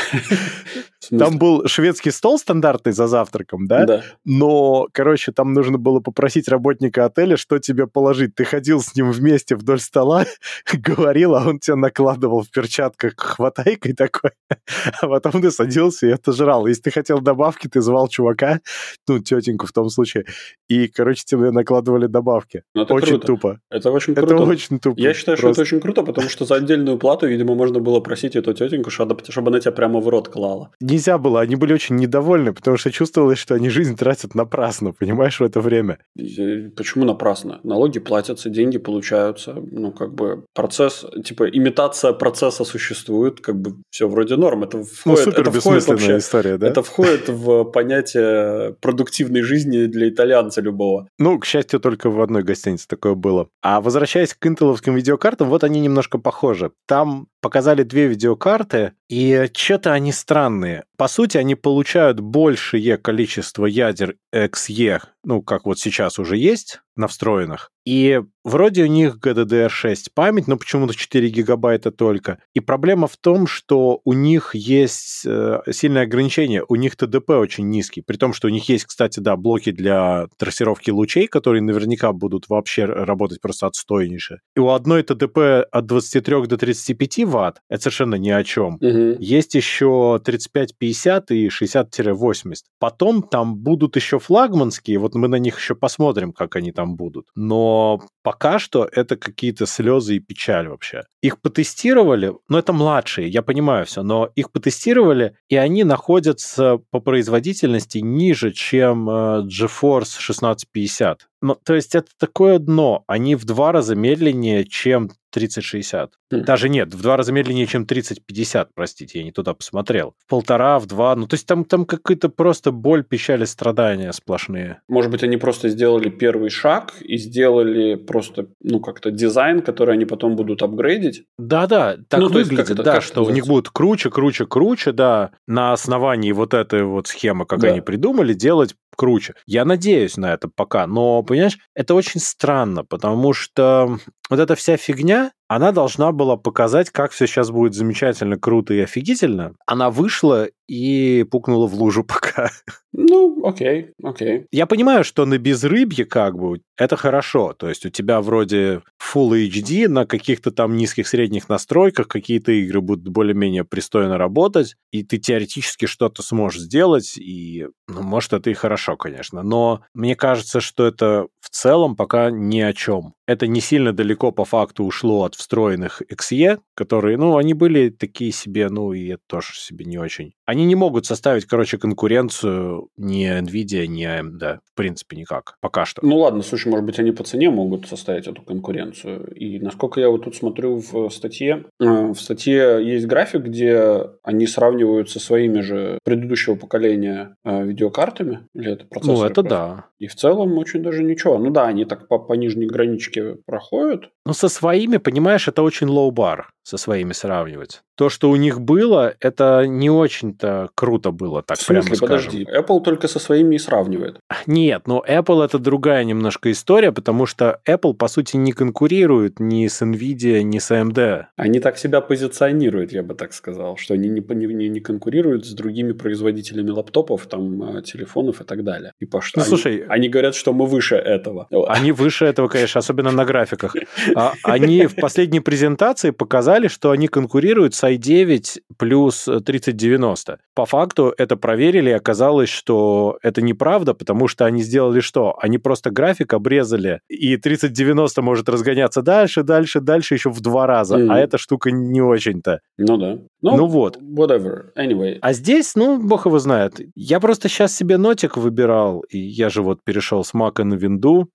[1.09, 3.85] Там был шведский стол стандартный за завтраком, да?
[3.85, 4.03] Да.
[4.23, 8.35] Но, короче, там нужно было попросить работника отеля, что тебе положить.
[8.35, 10.25] Ты ходил с ним вместе вдоль стола,
[10.73, 14.31] говорил, а он тебя накладывал в перчатках хватайкой такой,
[15.01, 16.67] а потом ты садился и это жрал.
[16.67, 18.59] Если ты хотел добавки, ты звал чувака,
[19.07, 20.25] ну, тетеньку в том случае,
[20.67, 22.63] и, короче, тебе накладывали добавки.
[22.75, 23.27] Ну, это очень круто.
[23.27, 23.59] тупо.
[23.71, 24.35] Это очень круто.
[24.35, 24.99] Это очень тупо.
[24.99, 28.35] Я считаю, что это очень круто, потому что за отдельную плату, видимо, можно было просить
[28.35, 29.15] эту тетеньку, чтобы
[29.47, 30.71] она тебя прямо в рот клала.
[30.81, 35.39] Нельзя было, они были очень недовольны, потому что чувствовалось, что они жизнь тратят напрасно, понимаешь,
[35.39, 35.97] в это время.
[36.15, 37.59] Почему напрасно?
[37.63, 44.07] Налоги платятся, деньги получаются, ну, как бы процесс, типа, имитация процесса существует, как бы все
[44.07, 44.63] вроде норм.
[44.63, 46.67] Это входит, ну, супер это входит вообще, история, да?
[46.67, 51.07] Это входит в понятие продуктивной жизни для итальянца любого.
[51.17, 53.47] Ну, к счастью, только в одной гостинице такое было.
[53.61, 54.39] А возвращаясь к
[54.73, 56.71] интеловским видеокартам, вот они немножко похожи.
[56.87, 60.85] Там показали две видеокарты, и что-то они странные.
[60.97, 67.07] По сути, они получают большее количество ядер XE, ну, как вот сейчас уже есть на
[67.07, 72.39] встроенных, и вроде у них GDDR6 память, но почему-то 4 гигабайта только.
[72.53, 76.63] И проблема в том, что у них есть э, сильное ограничение.
[76.67, 78.01] У них ТДП очень низкий.
[78.01, 82.47] При том, что у них есть, кстати, да, блоки для трассировки лучей, которые наверняка будут
[82.47, 84.39] вообще работать просто отстойнейше.
[84.55, 88.75] И у одной ТДП от 23 до 35 ватт, это совершенно ни о чем.
[88.75, 89.17] Угу.
[89.19, 92.53] Есть еще 35-50 и 60-80.
[92.79, 97.27] Потом там будут еще флагманские, вот мы на них еще посмотрим, как они там будут.
[97.35, 101.03] Но пока что это какие-то слезы и печаль вообще.
[101.21, 106.99] Их потестировали, ну это младшие, я понимаю все, но их потестировали, и они находятся по
[106.99, 113.03] производительности ниже, чем э, GeForce 1650 Ну, то есть это такое дно.
[113.05, 116.11] Они в два раза медленнее, чем 3060.
[116.31, 116.39] Mm.
[116.45, 120.13] Даже нет, в два раза медленнее, чем 3050, простите, я не туда посмотрел.
[120.25, 124.81] В полтора, в два, ну то есть там, там какая-то просто боль, печаль страдания сплошные.
[124.87, 130.05] Может быть, они просто сделали первый шаг и сделали просто, ну как-то дизайн, который они
[130.05, 131.25] потом будут апгрейдить?
[131.37, 135.73] Да-да, так ну, выглядит, есть, да, что у них будет круче, круче, круче, да, на
[135.73, 137.69] основании вот этой вот схемы, как да.
[137.69, 139.35] они придумали, делать круче.
[139.45, 143.97] Я надеюсь на это пока, но, понимаешь, это очень странно, потому что
[144.29, 148.79] вот эта вся фигня, она должна была показать, как все сейчас будет замечательно, круто и
[148.79, 149.53] офигительно.
[149.67, 152.49] Она вышла и пукнула в лужу пока.
[152.93, 154.45] Ну, окей, окей.
[154.51, 157.53] Я понимаю, что на безрыбье как бы это хорошо.
[157.53, 162.81] То есть у тебя вроде Full HD на каких-то там низких средних настройках, какие-то игры
[162.81, 168.53] будут более-менее пристойно работать, и ты теоретически что-то сможешь сделать, и, ну, может, это и
[168.53, 169.43] хорошо, конечно.
[169.43, 173.13] Но мне кажется, что это в целом пока ни о чем.
[173.25, 178.31] Это не сильно далеко по факту ушло от встроенных XE, которые, ну, они были такие
[178.31, 180.33] себе, ну, и это тоже себе не очень.
[180.45, 184.59] Они не могут составить, короче, конкуренцию ни NVIDIA, ни AMD.
[184.65, 185.57] В принципе, никак.
[185.61, 186.05] Пока что.
[186.05, 189.33] Ну, ладно, слушай, может быть, они по цене могут составить эту конкуренцию.
[189.35, 194.47] И насколько я вот тут смотрю в статье, э, в статье есть график, где они
[194.47, 198.47] сравнивают со своими же предыдущего поколения э, видеокартами.
[198.53, 199.17] Или это процессоры?
[199.17, 199.49] Ну, это просто.
[199.49, 199.85] да.
[200.03, 201.37] И в целом очень даже ничего.
[201.37, 204.09] Ну да, они так по, по нижней граничке проходят.
[204.25, 207.83] Ну, со своими, понимаешь, это очень low bar со своими сравнивать.
[207.95, 212.31] То, что у них было, это не очень-то круто было, так В смысле, прямо скажем.
[212.31, 214.19] подожди, Apple только со своими и сравнивает.
[214.47, 219.67] Нет, но Apple это другая немножко история, потому что Apple, по сути, не конкурирует ни
[219.67, 221.25] с NVIDIA, ни с AMD.
[221.35, 225.53] Они так себя позиционируют, я бы так сказал, что они не, не, не конкурируют с
[225.53, 228.93] другими производителями лаптопов, там, э, телефонов и так далее.
[228.99, 229.39] И по что?
[229.39, 231.47] Ну, они, слушай, они говорят, что мы выше этого.
[231.67, 233.75] Они выше этого, конечно, особенно на графиках.
[234.15, 240.39] А они в последней презентации показали, что они конкурируют с i9 плюс 3090.
[240.55, 245.35] По факту это проверили, и оказалось, что это неправда, потому что они сделали что?
[245.41, 250.97] Они просто график обрезали, и 3090 может разгоняться дальше, дальше, дальше еще в два раза,
[250.97, 251.11] mm-hmm.
[251.11, 252.59] а эта штука не очень-то.
[252.77, 253.17] Ну да.
[253.41, 253.97] Ну, ну вот.
[253.97, 254.73] Whatever.
[254.77, 255.17] Anyway.
[255.21, 256.79] А здесь, ну, бог его знает.
[256.95, 261.29] Я просто сейчас себе нотик выбирал, и я же вот перешел с Мака на винду.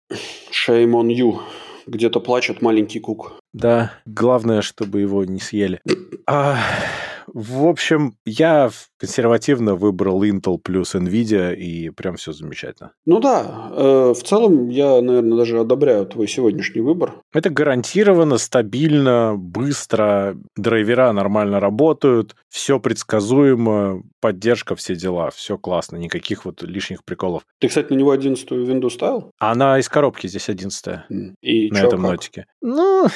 [0.53, 1.41] Shame on you.
[1.89, 3.41] Где-то плачет маленький кук.
[3.53, 5.81] Да, главное, чтобы его не съели.
[6.27, 6.59] А,
[7.35, 12.93] в общем, я консервативно выбрал Intel плюс Nvidia, и прям все замечательно.
[13.07, 17.15] Ну да, э, в целом я, наверное, даже одобряю твой сегодняшний выбор.
[17.33, 26.45] Это гарантированно, стабильно, быстро, драйвера нормально работают, все предсказуемо, поддержка, все дела, все классно, никаких
[26.45, 27.43] вот лишних приколов.
[27.61, 29.33] Ты, кстати, на него 11 Windows ставил?
[29.39, 31.01] Она из коробки здесь 11
[31.41, 32.11] И на чё, этом как?
[32.11, 32.47] нотике.
[32.61, 33.07] Ну,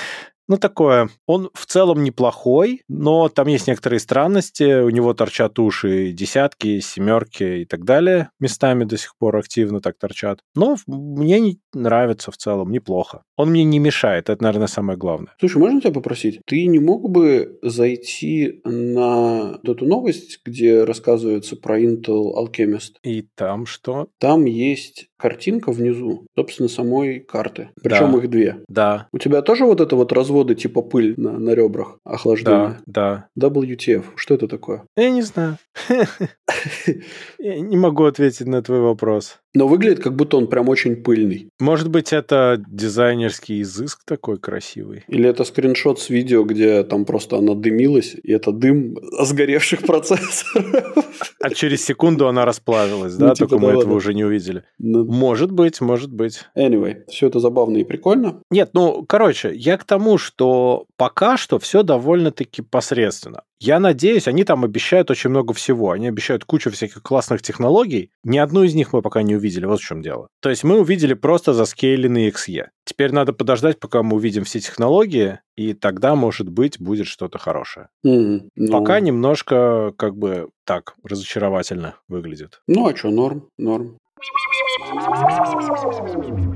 [0.49, 1.09] ну, такое.
[1.27, 4.83] Он в целом неплохой, но там есть некоторые странности.
[4.83, 8.31] У него торчат уши десятки, семерки и так далее.
[8.41, 10.41] Местами до сих пор активно так торчат.
[10.55, 13.23] Но мне не нравится в целом, неплохо.
[13.37, 15.35] Он мне не мешает, это, наверное, самое главное.
[15.39, 16.41] Слушай, можно тебя попросить?
[16.47, 22.95] Ты не мог бы зайти на эту новость, где рассказывается про Intel Alchemist?
[23.03, 24.09] И там что?
[24.19, 27.71] Там есть картинка внизу, собственно, самой карты.
[27.81, 28.19] Причем Да.
[28.19, 28.57] их две.
[28.69, 32.81] Да, У тебя тоже вот это вот разводы типа пыль на, на ребрах, охлаждение?
[32.87, 33.49] да, да.
[33.51, 34.83] WTF, что это такое?
[34.97, 35.59] Я не знаю.
[37.39, 39.39] Я не могу ответить на твой вопрос.
[39.55, 41.49] Но выглядит, как будто он прям очень пыльный.
[41.61, 45.05] Может быть, это дизайнерский изыск такой красивый?
[45.09, 50.97] Или это скриншот с видео, где там просто она дымилась, и это дым сгоревших процессоров.
[51.41, 53.35] А через секунду она расплавилась, Ну, да?
[53.35, 53.97] типа Только мы того, этого да.
[53.99, 54.65] уже не увидели.
[54.79, 56.41] Ну, Может быть, может быть.
[56.57, 58.41] Anyway, все это забавно и прикольно.
[58.51, 63.43] Нет, ну, короче, я к тому, что пока что все довольно-таки посредственно.
[63.65, 65.93] Я надеюсь, они там обещают очень много всего.
[65.93, 68.11] Они обещают кучу всяких классных технологий.
[68.25, 69.67] Ни одну из них мы пока не увидели.
[69.67, 70.27] Вот в чем дело.
[70.41, 72.71] То есть мы увидели просто заскейленный XE.
[72.85, 77.87] Теперь надо подождать, пока мы увидим все технологии, и тогда, может быть, будет что-то хорошее.
[78.03, 78.49] Мгм.
[78.57, 82.63] Ну, Пока немножко, как бы, так, разочаровательно выглядит.
[82.67, 83.97] Ну, а что, норм, норм.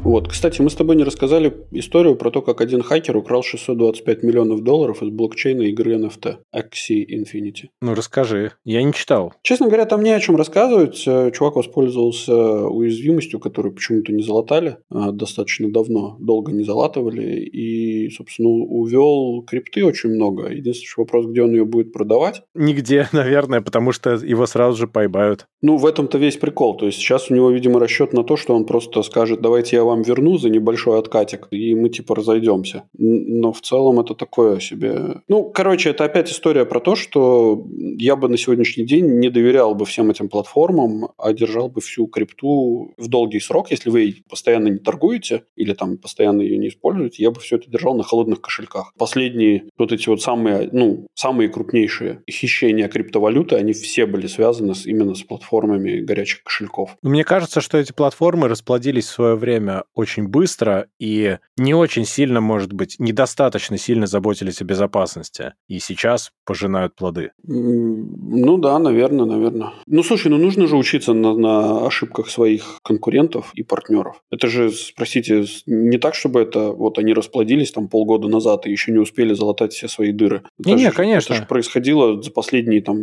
[0.04, 4.22] Вот, кстати, мы с тобой не рассказали историю про то, как один хакер украл 625
[4.22, 7.68] миллионов долларов из блокчейна игры NFT Axie Infinity.
[7.80, 8.52] Ну, расскажи.
[8.64, 9.32] Я не читал.
[9.42, 11.02] Честно говоря, там не о чем рассказывать.
[11.06, 18.10] Э, Чувак воспользовался уязвимостью, которую почему-то не залатали а, достаточно давно, долго не залатывали, и,
[18.10, 20.48] собственно, увел крипты очень много.
[20.48, 22.42] Единственный вопрос, где он ее будет продавать.
[22.54, 25.46] Нигде, наверное, потому что его сразу же поймают.
[25.62, 26.76] Ну, в этом-то весь прикол.
[26.76, 29.84] То есть сейчас у него, видимо, расчет на то, что он просто скажет, давайте я
[29.84, 32.84] вам верну за небольшой откатик, и мы типа разойдемся.
[32.98, 35.22] Но в целом это такое себе...
[35.28, 37.66] Ну, короче, это опять история про то, что
[37.98, 42.06] я бы на сегодняшний день не доверял бы всем этим платформам, а держал бы всю
[42.06, 43.70] крипту в долгий срок.
[43.70, 47.70] Если вы постоянно не торгуете или там постоянно ее не используете, я бы все это
[47.70, 48.92] держал на холодных кошельках.
[48.98, 54.86] Последние вот эти вот самые, ну, самые крупнейшие хищения криптовалюты, они все были связаны с,
[54.86, 56.96] именно с платформами горячих кошельков.
[57.02, 62.40] Мне кажется, что эти платформы расплодились в свое время очень быстро и не очень сильно,
[62.40, 65.54] может быть, недостаточно сильно заботились о безопасности.
[65.68, 67.32] И сейчас пожинают плоды.
[67.44, 69.72] Ну да, наверное, наверное.
[69.86, 74.22] Ну слушай, ну нужно же учиться на, на ошибках своих конкурентов и партнеров.
[74.30, 78.92] Это же, спросите, не так, чтобы это вот они расплодились там полгода назад и еще
[78.92, 80.42] не успели залатать все свои дыры.
[80.58, 81.34] Не-не, конечно.
[81.34, 82.96] Это же происходило за последние там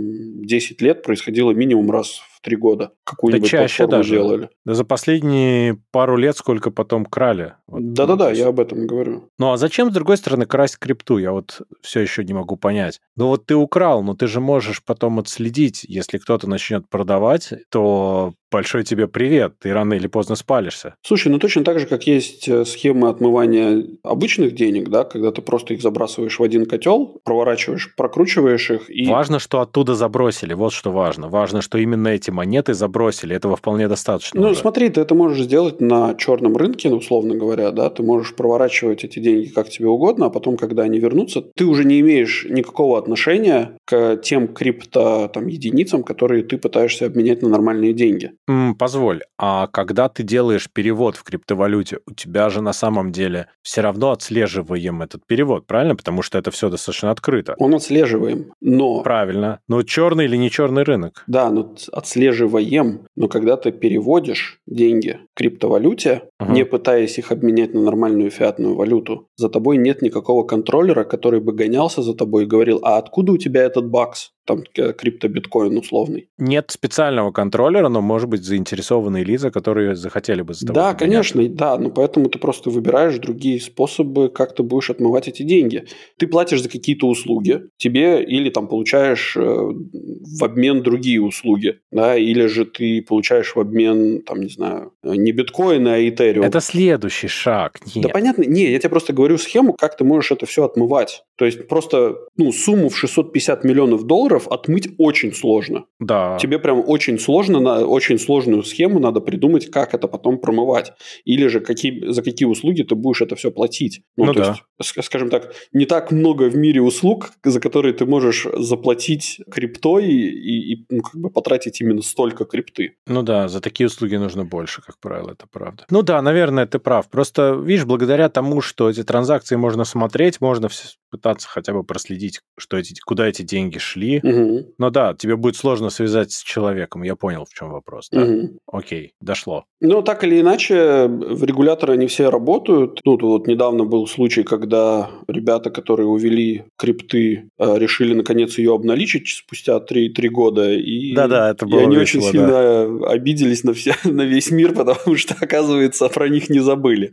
[0.44, 4.12] 10 лет, происходило минимум раз три года какую-нибудь да чаще даже.
[4.12, 4.50] делали.
[4.66, 7.54] Да за последние пару лет сколько потом крали.
[7.68, 9.30] Вот, Да-да-да, я об этом говорю.
[9.40, 11.18] Ну а зачем, с другой стороны, красть крипту?
[11.18, 13.02] Я вот все еще не могу понять.
[13.16, 18.34] Ну вот ты украл, но ты же можешь потом отследить, если кто-то начнет продавать, то
[18.54, 20.96] большой тебе привет, ты рано или поздно спалишься.
[21.02, 25.42] Слушай, ну точно так же, как есть э, схемы отмывания обычных денег, да, когда ты
[25.42, 29.08] просто их забрасываешь в один котел, проворачиваешь, прокручиваешь их и...
[29.08, 31.30] Важно, что оттуда забросили, вот что важно.
[31.30, 34.40] Важно, что именно эти монеты забросили, этого вполне достаточно.
[34.40, 34.60] Ну уже.
[34.60, 39.04] смотри, ты это можешь сделать на черном рынке, ну, условно говоря, да, ты можешь проворачивать
[39.04, 43.00] эти деньги как тебе угодно, а потом, когда они вернутся, ты уже не имеешь никакого
[43.00, 48.32] отношения к тем крипто там, единицам, которые ты пытаешься обменять на нормальные деньги.
[48.78, 53.82] Позволь, а когда ты делаешь перевод в криптовалюте, у тебя же на самом деле все
[53.82, 55.96] равно отслеживаем этот перевод, правильно?
[55.96, 57.56] Потому что это все достаточно открыто.
[57.58, 59.02] Он отслеживаем, но...
[59.02, 59.60] Правильно.
[59.70, 61.24] Но черный или не черный рынок?
[61.28, 66.54] Да, но отслеживаем, но когда ты переводишь деньги в криптовалюте, Ага.
[66.54, 71.54] не пытаясь их обменять на нормальную фиатную валюту, за тобой нет никакого контроллера, который бы
[71.54, 74.32] гонялся за тобой и говорил, а откуда у тебя этот бакс?
[74.46, 76.30] Там э, криптобиткоин условный.
[76.38, 81.48] Нет специального контроллера, но, может быть, заинтересованные лица, которые захотели бы за тобой Да, конечно,
[81.48, 85.86] да, но поэтому ты просто выбираешь другие способы, как ты будешь отмывать эти деньги.
[86.18, 92.18] Ты платишь за какие-то услуги, тебе или там получаешь э, в обмен другие услуги, да,
[92.18, 96.46] или же ты получаешь в обмен, там, не знаю, не биткоины, а этериум.
[96.46, 97.80] Это следующий шаг.
[97.96, 98.04] Нет.
[98.04, 101.24] Да понятно, не, я тебе просто говорю схему, как ты можешь это все отмывать.
[101.38, 105.86] То есть просто ну, сумму в 650 миллионов долларов отмыть очень сложно.
[106.00, 106.38] Да.
[106.40, 110.94] Тебе прям очень сложно, на очень сложную схему надо придумать, как это потом промывать.
[111.26, 114.02] Или же какие, за какие услуги ты будешь это все платить.
[114.18, 114.50] Ну то да.
[114.50, 119.42] есть, ск- скажем так, не так много в мире услуг, за которые ты можешь заплатить
[119.52, 122.96] криптой и, и, ну, как бы потратить именно столько крипты.
[123.08, 125.86] Ну да, за такие услуги нужно больше, как правило, это правда.
[125.90, 127.10] Ну да, наверное, ты прав.
[127.10, 130.70] Просто, видишь, благодаря тому, что эти транзакции можно смотреть, можно
[131.10, 134.20] пытаться хотя бы проследить, что эти, куда эти деньги шли.
[134.24, 134.66] Мгм.
[134.78, 137.04] Но да, тебе будет сложно связать с человеком.
[137.04, 138.08] Я понял, в чем вопрос.
[138.12, 138.22] Да?
[138.22, 138.58] Мгм.
[138.72, 139.66] Окей, дошло.
[139.82, 143.02] Ну, так или иначе, в регуляторы не все работают.
[143.04, 148.74] Ну, тут вот недавно был случай, когда ребята, которые увели крипты, э, решили наконец ее
[148.74, 150.72] обналичить спустя 3, года.
[150.72, 154.74] И, Да-да, это и было они весело, очень сильно обиделись на, все, на весь мир,
[154.74, 157.12] потому что, оказывается, про них не забыли.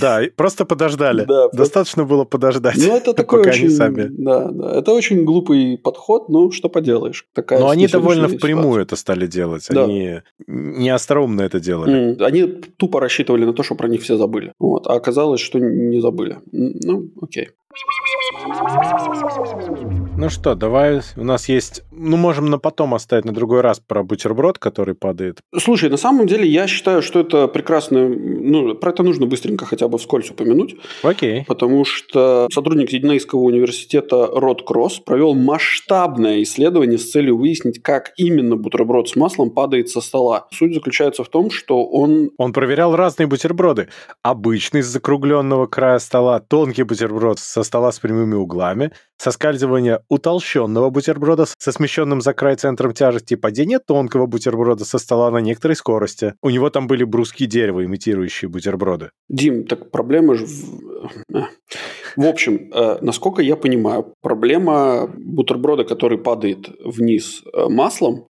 [0.00, 1.24] Да, и просто подождали.
[1.24, 2.76] Да, просто- Достаточно было подождать.
[2.76, 3.66] Ну, это такой очень...
[3.66, 4.06] они сами.
[4.10, 4.78] Да, да.
[4.78, 7.26] Это очень глупый подход, ну, что поделаешь.
[7.32, 9.66] Такая Но они довольно впрямую это стали делать.
[9.70, 9.84] Да.
[9.84, 11.92] Они неостроумно это делали.
[11.92, 12.42] М, Они
[12.76, 14.52] тупо рассчитывали на то, что про них все забыли.
[14.58, 14.86] Вот.
[14.86, 16.38] А оказалось, что не забыли.
[16.52, 17.48] Ну, окей.
[20.16, 21.82] Ну что, давай, у нас есть...
[21.90, 25.38] Ну, можем на потом оставить, на другой раз про бутерброд, который падает.
[25.58, 28.08] Слушай, на самом деле я считаю, что это прекрасно.
[28.08, 31.44] Ну, про это нужно быстренько хотя бы вскользь упомянуть, Окей.
[31.46, 38.56] потому что сотрудник Сиднейского университета Род Кросс провел масштабное исследование с целью выяснить, как именно
[38.56, 40.46] бутерброд с маслом падает со стола.
[40.52, 43.88] Суть заключается в том, что он Он проверял разные бутерброды.
[44.22, 51.44] Обычный с закругленного края стола, тонкий бутерброд со стола с прямыми углами, соскальзывание утолщенного бутерброда
[51.58, 56.34] со смещенным за край центром тяжести, падение тонкого бутерброда со стола на некоторой скорости.
[56.42, 59.10] У него там были бруски дерева, имитирующие бутерброды.
[59.28, 60.46] Дим, так проблема же...
[60.46, 61.42] В, э.
[62.16, 68.26] в общем, э, насколько я понимаю, проблема бутерброда, который падает вниз э, маслом,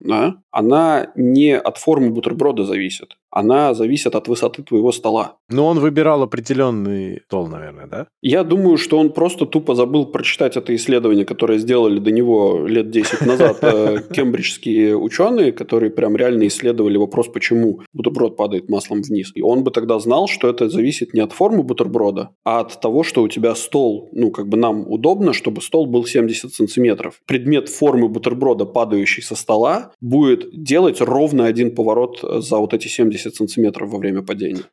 [0.50, 3.16] она не от формы бутерброда зависит.
[3.32, 5.36] Она зависит от высоты твоего стола.
[5.48, 8.06] Ну, он выбирал определенный стол, наверное, да?
[8.20, 12.90] Я думаю, что он просто тупо забыл прочитать это исследование, которое сделали до него лет
[12.90, 19.32] 10 назад э, кембриджские ученые, которые прям реально исследовали вопрос, почему бутерброд падает маслом вниз.
[19.34, 23.02] И он бы тогда знал, что это зависит не от формы бутерброда, а от того,
[23.02, 27.20] что у тебя стол, ну, как бы нам удобно, чтобы стол был 70 сантиметров.
[27.26, 33.21] Предмет формы бутерброда, падающий со стола, будет делать ровно один поворот за вот эти 70
[33.30, 34.64] сантиметров во время падения.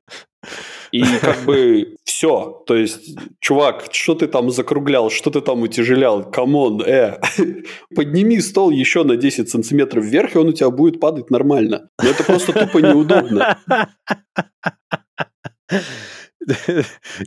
[0.91, 2.64] И как бы все.
[2.66, 6.32] То есть, чувак, что ты там закруглял, что ты там утяжелял?
[6.32, 7.20] Come on, э.
[7.95, 11.89] Подними стол еще на 10 сантиметров вверх, и он у тебя будет падать нормально.
[12.02, 13.60] Но это просто тупо неудобно.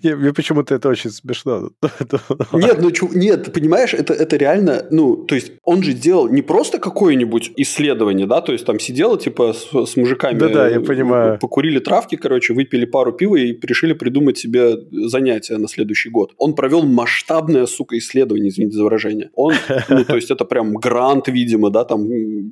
[0.03, 1.71] Мне почему-то это очень смешно.
[2.53, 6.79] Нет, ну нет, понимаешь, это, это реально, ну, то есть он же делал не просто
[6.79, 10.39] какое-нибудь исследование, да, то есть там сидел типа с, с мужиками.
[10.39, 11.39] Да-да, я понимаю.
[11.39, 16.33] Покурили травки, короче, выпили пару пива и решили придумать себе занятия на следующий год.
[16.39, 19.31] Он провел масштабное, сука, исследование, извините за выражение.
[19.35, 19.55] Он,
[19.89, 22.09] ну, то есть это прям грант, видимо, да, там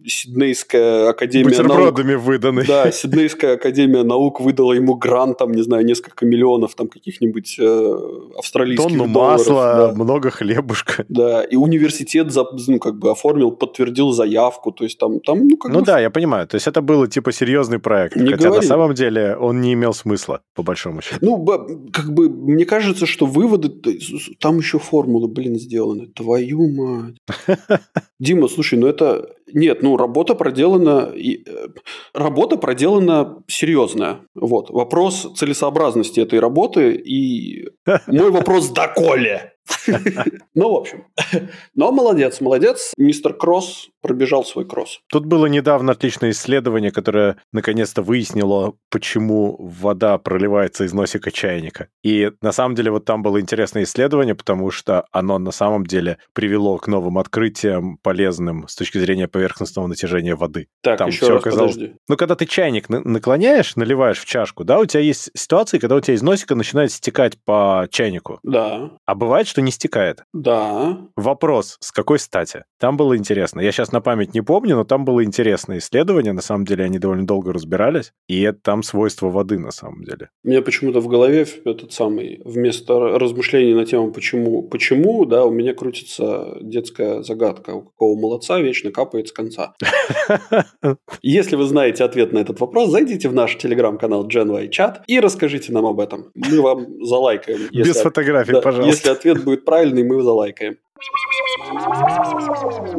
[0.07, 2.01] Сиднейская академия наук.
[2.19, 2.65] выданы.
[2.67, 7.57] Да, Сиднейская академия наук выдала ему грант, там, не знаю, несколько миллионов миллионов там каких-нибудь
[7.59, 7.97] э,
[8.39, 9.39] австралийских Тонну долларов.
[9.39, 10.05] масла, да.
[10.05, 11.05] много хлебушка.
[11.09, 15.57] Да, и университет за, ну, как бы оформил, подтвердил заявку, то есть там, там ну,
[15.57, 15.87] как Ну бы...
[15.87, 18.63] да, я понимаю, то есть это было типа серьезный проект, Не хотя говори.
[18.63, 21.19] на самом деле он не имел смысла, по большому счету.
[21.21, 21.45] Ну,
[21.93, 23.71] как бы, мне кажется, что выводы...
[24.41, 26.07] Там еще формулы, блин, сделаны.
[26.07, 27.17] Твою мать.
[28.21, 29.29] Дима, слушай, ну это...
[29.55, 31.13] Нет, ну работа проделана...
[31.15, 31.69] э,
[32.15, 34.21] Работа проделана серьезная.
[34.35, 34.71] Вот.
[34.71, 37.69] Вопрос целесообразности этой работы и
[38.07, 39.53] мой вопрос доколе.
[40.55, 41.07] Ну, в общем.
[41.75, 42.93] Но молодец, молодец.
[42.97, 45.01] Мистер Кросс пробежал свой кросс.
[45.09, 51.89] Тут было недавно отличное исследование, которое наконец-то выяснило, почему вода проливается из носика чайника.
[52.03, 56.19] И на самом деле вот там было интересное исследование, потому что оно на самом деле
[56.33, 60.69] привело к новым открытиям, полезным с точки зрения поверхностного натяжения воды.
[60.83, 61.95] Так, Там еще всё раз, оказалось- подожди.
[62.09, 65.97] Ну, когда ты чайник на- наклоняешь, наливаешь в чашку, да, у тебя есть ситуации, когда
[65.97, 68.39] у тебя из носика начинает стекать по чайнику.
[68.43, 70.23] Да, А бывает, что не стекает.
[70.33, 70.99] да.
[71.17, 72.65] Вопрос, с какой стати?
[72.79, 73.61] Там было интересно.
[73.61, 76.33] Я сейчас на память не помню, но там было интересное исследование.
[76.33, 78.13] На самом деле они довольно долго разбирались.
[78.29, 80.31] И это там свойства воды на самом деле.
[80.45, 85.51] У меня почему-то в голове этот самый, вместо размышлений на тему почему, почему, да, у
[85.51, 89.75] меня крутится детская загадка, у какого молодца вечно капает с конца.
[91.23, 95.73] Если вы знаете ответ на этот вопрос, зайдите в наш телеграм-канал GenY Chat и расскажите
[95.73, 96.31] нам об этом.
[96.35, 97.61] Мы вам залайкаем.
[97.73, 98.91] Без фотографий, пожалуйста.
[98.91, 100.77] Если ответ будет правильный, мы залайкаем.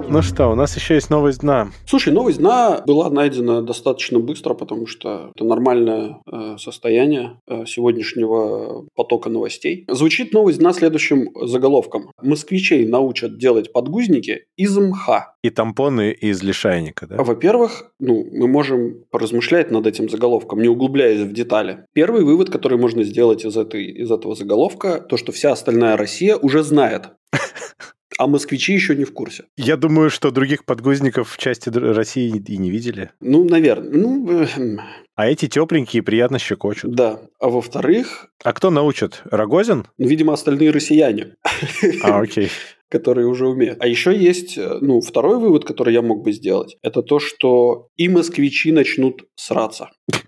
[0.09, 1.71] Ну что, у нас еще есть новость дна.
[1.85, 8.85] Слушай, новость дна была найдена достаточно быстро, потому что это нормальное э, состояние э, сегодняшнего
[8.95, 9.85] потока новостей.
[9.89, 12.11] Звучит новость дна следующим заголовком.
[12.21, 15.35] Москвичей научат делать подгузники из мха.
[15.43, 17.17] И тампоны из лишайника, да?
[17.17, 21.85] Во-первых, ну, мы можем поразмышлять над этим заголовком, не углубляясь в детали.
[21.93, 26.37] Первый вывод, который можно сделать из, этой, из этого заголовка, то, что вся остальная Россия
[26.37, 27.09] уже знает.
[28.21, 29.45] А москвичи еще не в курсе.
[29.57, 33.09] Я думаю, что других подгузников в части России и не видели.
[33.19, 33.89] Ну, наверное.
[33.91, 34.77] Ну, э,
[35.15, 36.93] А эти тепленькие приятно щекочут.
[36.93, 37.19] да.
[37.39, 39.21] А во-вторых, А кто научит?
[39.25, 39.87] Рогозин?
[39.97, 41.33] ну, видимо, остальные россияне,
[42.03, 42.49] А, окей.
[42.89, 43.77] которые уже умеют.
[43.81, 47.87] А еще есть, э, ну, второй вывод, который я мог бы сделать, это то, что
[47.95, 49.89] и москвичи начнут сраться.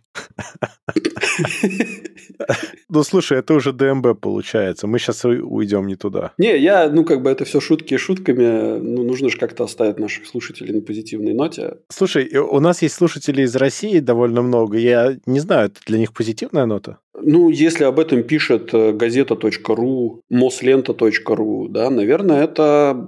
[2.90, 4.86] Ну, слушай, это уже ДМБ получается.
[4.86, 6.34] Мы сейчас уйдем не туда.
[6.38, 8.78] Не, я, ну, как бы это все шутки шутками.
[8.80, 11.78] Ну, нужно же как-то оставить наших слушателей на позитивной ноте.
[11.90, 14.78] Слушай, у нас есть слушатели из России довольно много.
[14.78, 17.00] Я не знаю, это для них позитивная нота?
[17.20, 23.08] Ну, если об этом пишет э, газета.ру, мослента.ру, да, наверное, это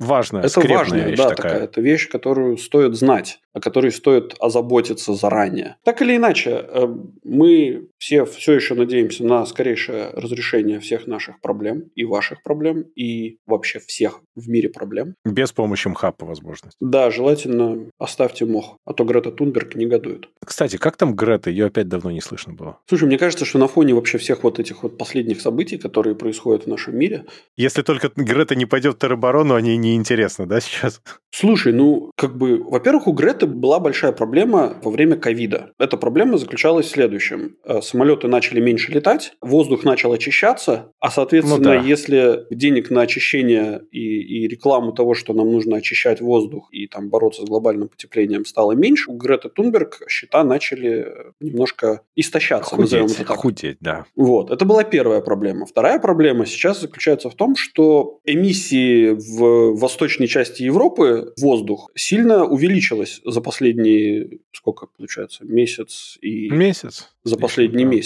[0.00, 1.52] Важная, Это важная, вещь да, такая.
[1.52, 1.64] такая.
[1.64, 5.76] Это вещь, которую стоит знать, о которой стоит озаботиться заранее.
[5.84, 6.88] Так или иначе, э,
[7.22, 13.38] мы все все еще надеемся на скорейшее разрешение всех наших проблем и ваших проблем, и
[13.46, 15.14] вообще всех в мире проблем.
[15.24, 16.76] Без помощи МХА по возможности.
[16.80, 20.28] Да, желательно оставьте мох, а то Грета Тунберг негодует.
[20.44, 21.50] Кстати, как там Грета?
[21.50, 22.78] Ее опять давно не слышно было.
[22.88, 26.64] Слушай, мне кажется, что на фоне вообще всех вот этих вот последних событий, которые происходят
[26.64, 27.24] в нашем мире,
[27.56, 31.02] Если только Грета не пойдет в тероборону, они не интересно, да, сейчас?
[31.30, 35.72] Слушай, ну, как бы, во-первых, у Греты была большая проблема во время ковида.
[35.78, 37.56] Эта проблема заключалась в следующем.
[37.64, 37.80] Э,
[38.10, 41.74] самолеты начали меньше летать, воздух начал очищаться, а, соответственно, ну, да.
[41.76, 47.08] если денег на очищение и, и рекламу того, что нам нужно очищать воздух и там
[47.08, 51.06] бороться с глобальным потеплением стало меньше, у Греты Тунберг счета начали
[51.40, 52.76] немножко истощаться.
[52.76, 53.36] Худеть, это так.
[53.36, 54.04] худеть, да.
[54.16, 55.66] Вот, это была первая проблема.
[55.66, 63.20] Вторая проблема сейчас заключается в том, что эмиссии в восточной части Европы воздух сильно увеличилось
[63.24, 66.50] за последние, сколько получается, месяц и...
[66.50, 67.90] Месяц за последний да.
[67.90, 67.99] месяц.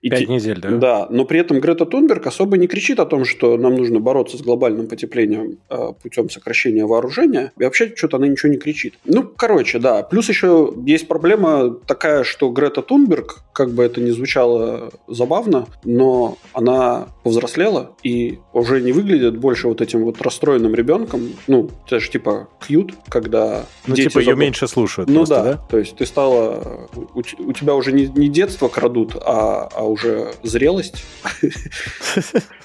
[0.00, 0.26] И Пять те...
[0.26, 0.70] недель, да?
[0.70, 4.36] Да, но при этом Грета Тунберг особо не кричит о том, что нам нужно бороться
[4.36, 7.52] с глобальным потеплением э, путем сокращения вооружения.
[7.58, 8.94] И вообще что-то она ничего не кричит.
[9.04, 10.02] Ну, короче, да.
[10.02, 16.38] Плюс еще есть проблема такая, что Грета Тунберг, как бы это ни звучало забавно, но
[16.52, 21.32] она повзрослела и уже не выглядит больше вот этим вот расстроенным ребенком.
[21.46, 24.22] Ну, это же типа кьют, когда Ну, типа заб...
[24.22, 25.08] ее меньше слушают.
[25.08, 26.88] Ну просто, да, да, то есть ты стала...
[27.14, 31.04] У, у тебя уже не, не детство крадут, а, а уже зрелость.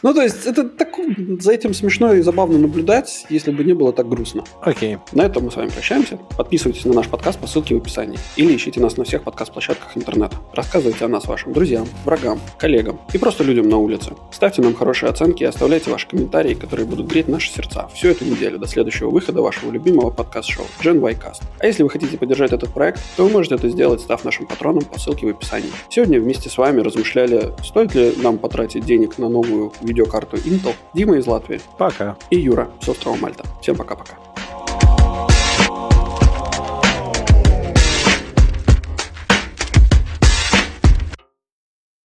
[0.03, 0.89] Ну, то есть, это так,
[1.39, 4.43] за этим смешно и забавно наблюдать, если бы не было так грустно.
[4.61, 4.99] Окей.
[5.11, 6.17] На этом мы с вами прощаемся.
[6.37, 8.19] Подписывайтесь на наш подкаст по ссылке в описании.
[8.35, 10.37] Или ищите нас на всех подкаст-площадках интернета.
[10.53, 14.11] Рассказывайте о нас вашим друзьям, врагам, коллегам и просто людям на улице.
[14.31, 18.25] Ставьте нам хорошие оценки и оставляйте ваши комментарии, которые будут греть наши сердца всю эту
[18.25, 21.41] неделю до следующего выхода вашего любимого подкаст-шоу Gen Y Cast.
[21.59, 24.83] А если вы хотите поддержать этот проект, то вы можете это сделать, став нашим патроном
[24.83, 25.71] по ссылке в описании.
[25.89, 31.17] Сегодня вместе с вами размышляли, стоит ли нам потратить денег на новую видеокарту Intel, Дима
[31.17, 31.59] из Латвии.
[31.79, 32.15] Пока.
[32.29, 33.43] И Юра с острова Мальта.
[33.59, 34.26] Всем пока-пока.